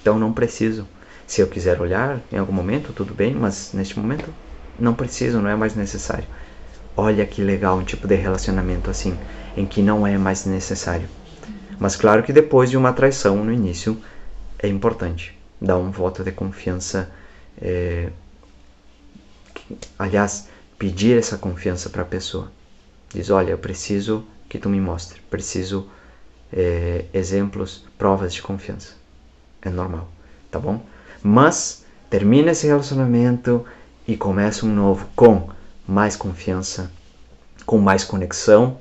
Então 0.00 0.16
não 0.16 0.32
preciso. 0.32 0.86
Se 1.26 1.40
eu 1.40 1.48
quiser 1.48 1.80
olhar 1.80 2.20
em 2.30 2.38
algum 2.38 2.52
momento, 2.52 2.92
tudo 2.92 3.12
bem, 3.12 3.34
mas 3.34 3.72
neste 3.72 3.98
momento 3.98 4.32
não 4.78 4.94
preciso, 4.94 5.40
não 5.40 5.50
é 5.50 5.56
mais 5.56 5.74
necessário. 5.74 6.24
Olha 6.96 7.26
que 7.26 7.42
legal 7.42 7.76
um 7.78 7.82
tipo 7.82 8.06
de 8.06 8.14
relacionamento 8.14 8.88
assim, 8.90 9.18
em 9.56 9.66
que 9.66 9.82
não 9.82 10.06
é 10.06 10.16
mais 10.16 10.44
necessário. 10.46 11.08
Mas 11.78 11.96
claro 11.96 12.22
que 12.22 12.32
depois 12.32 12.70
de 12.70 12.76
uma 12.76 12.92
traição 12.92 13.44
no 13.44 13.52
início 13.52 14.00
é 14.58 14.68
importante 14.68 15.36
dar 15.60 15.78
um 15.78 15.90
voto 15.90 16.22
de 16.22 16.32
confiança. 16.32 17.10
É, 17.60 18.10
aliás, 19.98 20.48
pedir 20.78 21.18
essa 21.18 21.38
confiança 21.38 21.90
para 21.90 22.02
a 22.02 22.06
pessoa. 22.06 22.50
Diz: 23.12 23.30
Olha, 23.30 23.50
eu 23.52 23.58
preciso 23.58 24.24
que 24.48 24.58
tu 24.58 24.68
me 24.68 24.80
mostre. 24.80 25.20
Preciso 25.30 25.88
é, 26.52 27.06
exemplos, 27.12 27.84
provas 27.98 28.32
de 28.32 28.42
confiança. 28.42 28.94
É 29.62 29.70
normal, 29.70 30.08
tá 30.50 30.58
bom? 30.58 30.84
Mas 31.22 31.84
termina 32.10 32.52
esse 32.52 32.66
relacionamento 32.66 33.64
e 34.06 34.16
começa 34.16 34.66
um 34.66 34.74
novo 34.74 35.08
com 35.16 35.48
mais 35.86 36.16
confiança, 36.16 36.90
com 37.64 37.78
mais 37.78 38.04
conexão. 38.04 38.78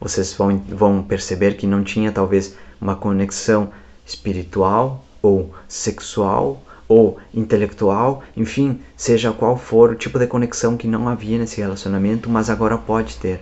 Vocês 0.00 0.32
vão, 0.32 0.58
vão 0.68 1.02
perceber 1.02 1.56
que 1.56 1.66
não 1.66 1.82
tinha 1.82 2.12
talvez 2.12 2.56
uma 2.80 2.96
conexão 2.96 3.70
espiritual 4.04 5.04
ou 5.22 5.54
sexual 5.66 6.62
ou 6.86 7.18
intelectual, 7.32 8.22
enfim, 8.36 8.80
seja 8.96 9.32
qual 9.32 9.56
for 9.56 9.90
o 9.90 9.94
tipo 9.94 10.18
de 10.18 10.26
conexão 10.26 10.76
que 10.76 10.86
não 10.86 11.08
havia 11.08 11.38
nesse 11.38 11.60
relacionamento, 11.60 12.28
mas 12.28 12.50
agora 12.50 12.76
pode 12.76 13.16
ter 13.16 13.40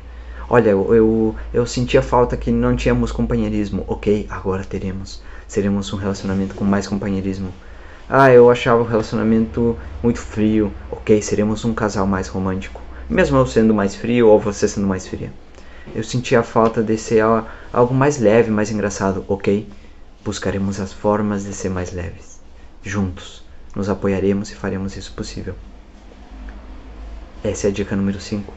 Olha, 0.55 0.69
eu, 0.69 0.95
eu, 0.95 1.37
eu 1.55 1.67
sentia 1.67 2.03
falta 2.03 2.37
que 2.37 2.51
não 2.51 2.77
tínhamos 2.77 3.11
companheirismo. 3.11 3.85
Ok, 3.89 4.27
agora 4.29 4.63
teremos. 4.63 5.23
Seremos 5.49 5.91
um 5.95 5.97
relacionamento 5.97 6.55
com 6.55 6.63
mais 6.63 6.87
companheirismo. 6.87 7.55
Ah, 8.07 8.31
eu 8.31 8.51
achava 8.51 8.83
o 8.83 8.87
relacionamento 8.87 9.79
muito 10.03 10.19
frio. 10.19 10.71
Ok, 10.91 11.23
seremos 11.23 11.65
um 11.65 11.73
casal 11.73 12.07
mais 12.07 12.29
romântico. 12.29 12.83
Mesmo 13.09 13.39
eu 13.39 13.47
sendo 13.47 13.73
mais 13.73 13.95
frio 13.95 14.29
ou 14.29 14.39
você 14.39 14.69
sendo 14.69 14.87
mais 14.87 15.07
fria. 15.07 15.33
Eu 15.95 16.05
sentia 16.05 16.41
a 16.41 16.43
falta 16.43 16.83
de 16.83 16.97
ser 16.97 17.23
algo 17.73 17.95
mais 17.95 18.19
leve, 18.19 18.51
mais 18.51 18.71
engraçado. 18.71 19.25
Ok, 19.29 19.69
buscaremos 20.25 20.79
as 20.81 20.93
formas 20.93 21.45
de 21.45 21.53
ser 21.53 21.69
mais 21.69 21.93
leves. 21.93 22.41
Juntos, 22.83 23.45
nos 23.75 23.89
apoiaremos 23.89 24.51
e 24.51 24.55
faremos 24.55 24.97
isso 24.97 25.13
possível. 25.13 25.55
Essa 27.45 27.67
é 27.67 27.71
a 27.71 27.73
dica 27.73 27.97
número 27.97 28.21
5. 28.21 28.53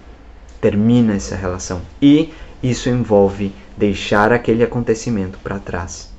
Termina 0.62 1.16
essa 1.16 1.36
relação. 1.36 1.82
E 2.02 2.34
isso 2.62 2.90
envolve 2.90 3.54
deixar 3.78 4.32
aquele 4.32 4.64
acontecimento 4.64 5.40
para 5.40 5.60
trás. 5.60 6.14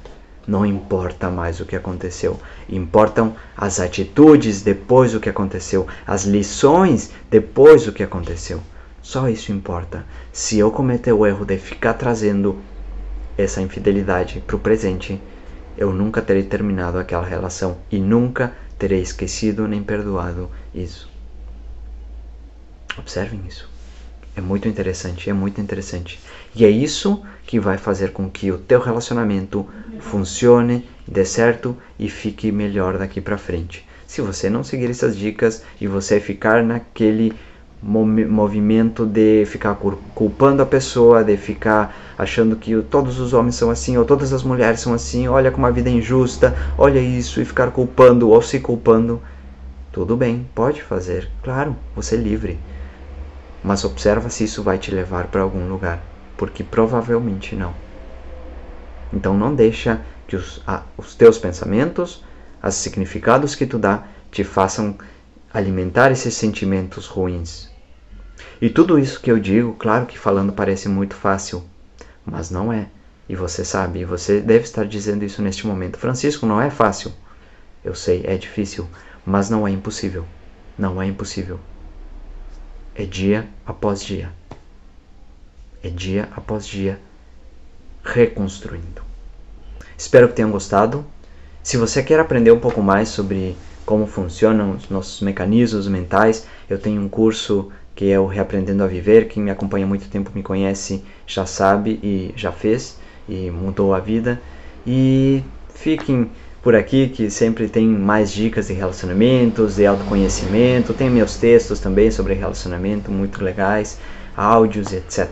Não 0.46 0.64
importa 0.64 1.28
mais 1.28 1.58
o 1.58 1.64
que 1.64 1.74
aconteceu, 1.74 2.38
importam 2.68 3.34
as 3.56 3.80
atitudes 3.80 4.62
depois 4.62 5.10
do 5.10 5.18
que 5.18 5.28
aconteceu, 5.28 5.88
as 6.06 6.24
lições 6.24 7.10
depois 7.28 7.84
do 7.84 7.92
que 7.92 8.02
aconteceu. 8.02 8.62
Só 9.06 9.28
isso 9.28 9.52
importa. 9.52 10.04
Se 10.32 10.58
eu 10.58 10.68
cometer 10.72 11.12
o 11.12 11.24
erro 11.24 11.44
de 11.44 11.56
ficar 11.58 11.94
trazendo 11.94 12.58
essa 13.38 13.62
infidelidade 13.62 14.42
para 14.44 14.56
o 14.56 14.58
presente, 14.58 15.22
eu 15.78 15.92
nunca 15.92 16.20
terei 16.20 16.42
terminado 16.42 16.98
aquela 16.98 17.24
relação 17.24 17.78
e 17.88 18.00
nunca 18.00 18.52
terei 18.76 19.00
esquecido 19.00 19.68
nem 19.68 19.80
perdoado 19.80 20.50
isso. 20.74 21.08
Observem 22.98 23.42
isso. 23.46 23.70
É 24.34 24.40
muito 24.40 24.66
interessante, 24.66 25.30
é 25.30 25.32
muito 25.32 25.60
interessante. 25.60 26.18
E 26.52 26.64
é 26.64 26.68
isso 26.68 27.24
que 27.46 27.60
vai 27.60 27.78
fazer 27.78 28.10
com 28.10 28.28
que 28.28 28.50
o 28.50 28.58
teu 28.58 28.80
relacionamento 28.80 29.64
funcione, 30.00 30.84
dê 31.06 31.24
certo 31.24 31.76
e 31.96 32.08
fique 32.08 32.50
melhor 32.50 32.98
daqui 32.98 33.20
para 33.20 33.38
frente. 33.38 33.86
Se 34.04 34.20
você 34.20 34.50
não 34.50 34.64
seguir 34.64 34.90
essas 34.90 35.16
dicas 35.16 35.62
e 35.80 35.86
você 35.86 36.18
ficar 36.18 36.64
naquele 36.64 37.32
movimento 37.86 39.06
de 39.06 39.44
ficar 39.46 39.76
culpando 40.14 40.62
a 40.62 40.66
pessoa, 40.66 41.22
de 41.22 41.36
ficar 41.36 41.94
achando 42.18 42.56
que 42.56 42.76
todos 42.82 43.20
os 43.20 43.32
homens 43.32 43.54
são 43.54 43.70
assim 43.70 43.96
ou 43.96 44.04
todas 44.04 44.32
as 44.32 44.42
mulheres 44.42 44.80
são 44.80 44.92
assim, 44.92 45.28
olha 45.28 45.52
como 45.52 45.66
a 45.66 45.70
vida 45.70 45.88
é 45.88 45.92
injusta, 45.92 46.54
olha 46.76 46.98
isso 46.98 47.40
e 47.40 47.44
ficar 47.44 47.70
culpando 47.70 48.30
ou 48.30 48.42
se 48.42 48.58
culpando, 48.58 49.20
tudo 49.92 50.16
bem, 50.16 50.46
pode 50.54 50.82
fazer, 50.82 51.30
claro, 51.42 51.76
você 51.94 52.16
é 52.16 52.18
livre 52.18 52.58
mas 53.66 53.84
observa 53.84 54.30
se 54.30 54.44
isso 54.44 54.62
vai 54.62 54.78
te 54.78 54.92
levar 54.92 55.26
para 55.26 55.42
algum 55.42 55.68
lugar, 55.68 56.00
porque 56.36 56.62
provavelmente 56.62 57.56
não. 57.56 57.74
Então 59.12 59.36
não 59.36 59.52
deixa 59.52 60.00
que 60.28 60.36
os, 60.36 60.62
os 60.96 61.16
teus 61.16 61.36
pensamentos, 61.36 62.24
os 62.62 62.74
significados 62.76 63.56
que 63.56 63.66
tu 63.66 63.76
dá, 63.76 64.04
te 64.30 64.44
façam 64.44 64.96
alimentar 65.52 66.12
esses 66.12 66.34
sentimentos 66.34 67.08
ruins. 67.08 67.68
E 68.60 68.68
tudo 68.70 68.98
isso 68.98 69.20
que 69.20 69.30
eu 69.30 69.38
digo, 69.38 69.74
claro 69.74 70.06
que 70.06 70.18
falando 70.18 70.52
parece 70.52 70.88
muito 70.88 71.14
fácil, 71.14 71.62
mas 72.24 72.50
não 72.50 72.72
é. 72.72 72.88
E 73.28 73.34
você 73.34 73.64
sabe, 73.64 74.04
você 74.04 74.40
deve 74.40 74.64
estar 74.64 74.84
dizendo 74.84 75.24
isso 75.24 75.42
neste 75.42 75.66
momento. 75.66 75.98
Francisco, 75.98 76.46
não 76.46 76.60
é 76.60 76.70
fácil. 76.70 77.12
Eu 77.84 77.94
sei, 77.94 78.22
é 78.24 78.36
difícil, 78.36 78.88
mas 79.24 79.50
não 79.50 79.66
é 79.66 79.70
impossível. 79.70 80.24
Não 80.78 81.00
é 81.00 81.06
impossível 81.06 81.58
é 82.96 83.04
dia 83.04 83.46
após 83.64 84.02
dia. 84.02 84.32
É 85.82 85.88
dia 85.90 86.28
após 86.34 86.66
dia 86.66 86.98
reconstruindo. 88.02 89.02
Espero 89.96 90.28
que 90.28 90.34
tenham 90.34 90.50
gostado. 90.50 91.04
Se 91.62 91.76
você 91.76 92.02
quer 92.02 92.18
aprender 92.18 92.52
um 92.52 92.58
pouco 92.58 92.82
mais 92.82 93.08
sobre 93.10 93.56
como 93.84 94.06
funcionam 94.06 94.72
os 94.72 94.88
nossos 94.88 95.20
mecanismos 95.20 95.86
mentais, 95.86 96.46
eu 96.68 96.78
tenho 96.78 97.02
um 97.02 97.08
curso 97.08 97.70
que 97.96 98.12
é 98.12 98.20
o 98.20 98.26
Reaprendendo 98.26 98.84
a 98.84 98.86
Viver. 98.86 99.26
Quem 99.26 99.42
me 99.42 99.50
acompanha 99.50 99.86
há 99.86 99.88
muito 99.88 100.08
tempo 100.08 100.30
me 100.34 100.42
conhece, 100.42 101.02
já 101.26 101.46
sabe 101.46 101.98
e 102.02 102.32
já 102.36 102.52
fez 102.52 102.98
e 103.26 103.50
mudou 103.50 103.94
a 103.94 103.98
vida. 103.98 104.40
E 104.86 105.42
fiquem 105.74 106.30
por 106.62 106.74
aqui 106.74 107.08
que 107.08 107.30
sempre 107.30 107.68
tem 107.68 107.88
mais 107.88 108.30
dicas 108.30 108.68
de 108.68 108.74
relacionamentos, 108.74 109.76
de 109.76 109.86
autoconhecimento. 109.86 110.92
Tem 110.92 111.08
meus 111.08 111.36
textos 111.36 111.80
também 111.80 112.10
sobre 112.10 112.34
relacionamento 112.34 113.10
muito 113.10 113.42
legais, 113.42 113.98
áudios, 114.36 114.92
etc. 114.92 115.28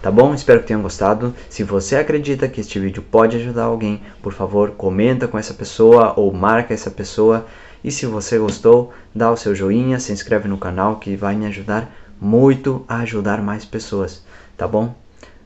Tá 0.00 0.10
bom? 0.10 0.32
Espero 0.32 0.60
que 0.60 0.68
tenham 0.68 0.82
gostado. 0.82 1.34
Se 1.50 1.64
você 1.64 1.96
acredita 1.96 2.48
que 2.48 2.62
este 2.62 2.80
vídeo 2.80 3.02
pode 3.02 3.36
ajudar 3.36 3.64
alguém, 3.64 4.00
por 4.22 4.32
favor, 4.32 4.70
comenta 4.70 5.28
com 5.28 5.38
essa 5.38 5.52
pessoa 5.52 6.14
ou 6.16 6.32
marca 6.32 6.72
essa 6.72 6.90
pessoa. 6.90 7.46
E 7.84 7.90
se 7.90 8.06
você 8.06 8.38
gostou, 8.38 8.92
dá 9.14 9.30
o 9.30 9.36
seu 9.36 9.54
joinha, 9.54 10.00
se 10.00 10.12
inscreve 10.12 10.48
no 10.48 10.56
canal 10.56 10.96
que 10.96 11.14
vai 11.14 11.36
me 11.36 11.46
ajudar 11.46 11.92
muito 12.20 12.84
a 12.88 12.98
ajudar 12.98 13.42
mais 13.42 13.64
pessoas, 13.64 14.24
tá 14.56 14.66
bom? 14.66 14.94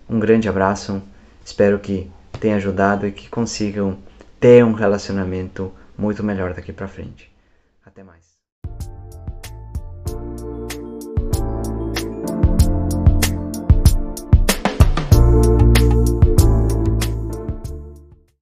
Um 0.08 0.18
grande 0.18 0.48
abraço. 0.48 1.02
Espero 1.44 1.78
que 1.78 2.10
tenha 2.38 2.56
ajudado 2.56 3.06
e 3.06 3.12
que 3.12 3.28
consigam 3.28 3.98
ter 4.38 4.64
um 4.64 4.72
relacionamento 4.72 5.72
muito 5.96 6.22
melhor 6.24 6.54
daqui 6.54 6.72
para 6.72 6.88
frente. 6.88 7.29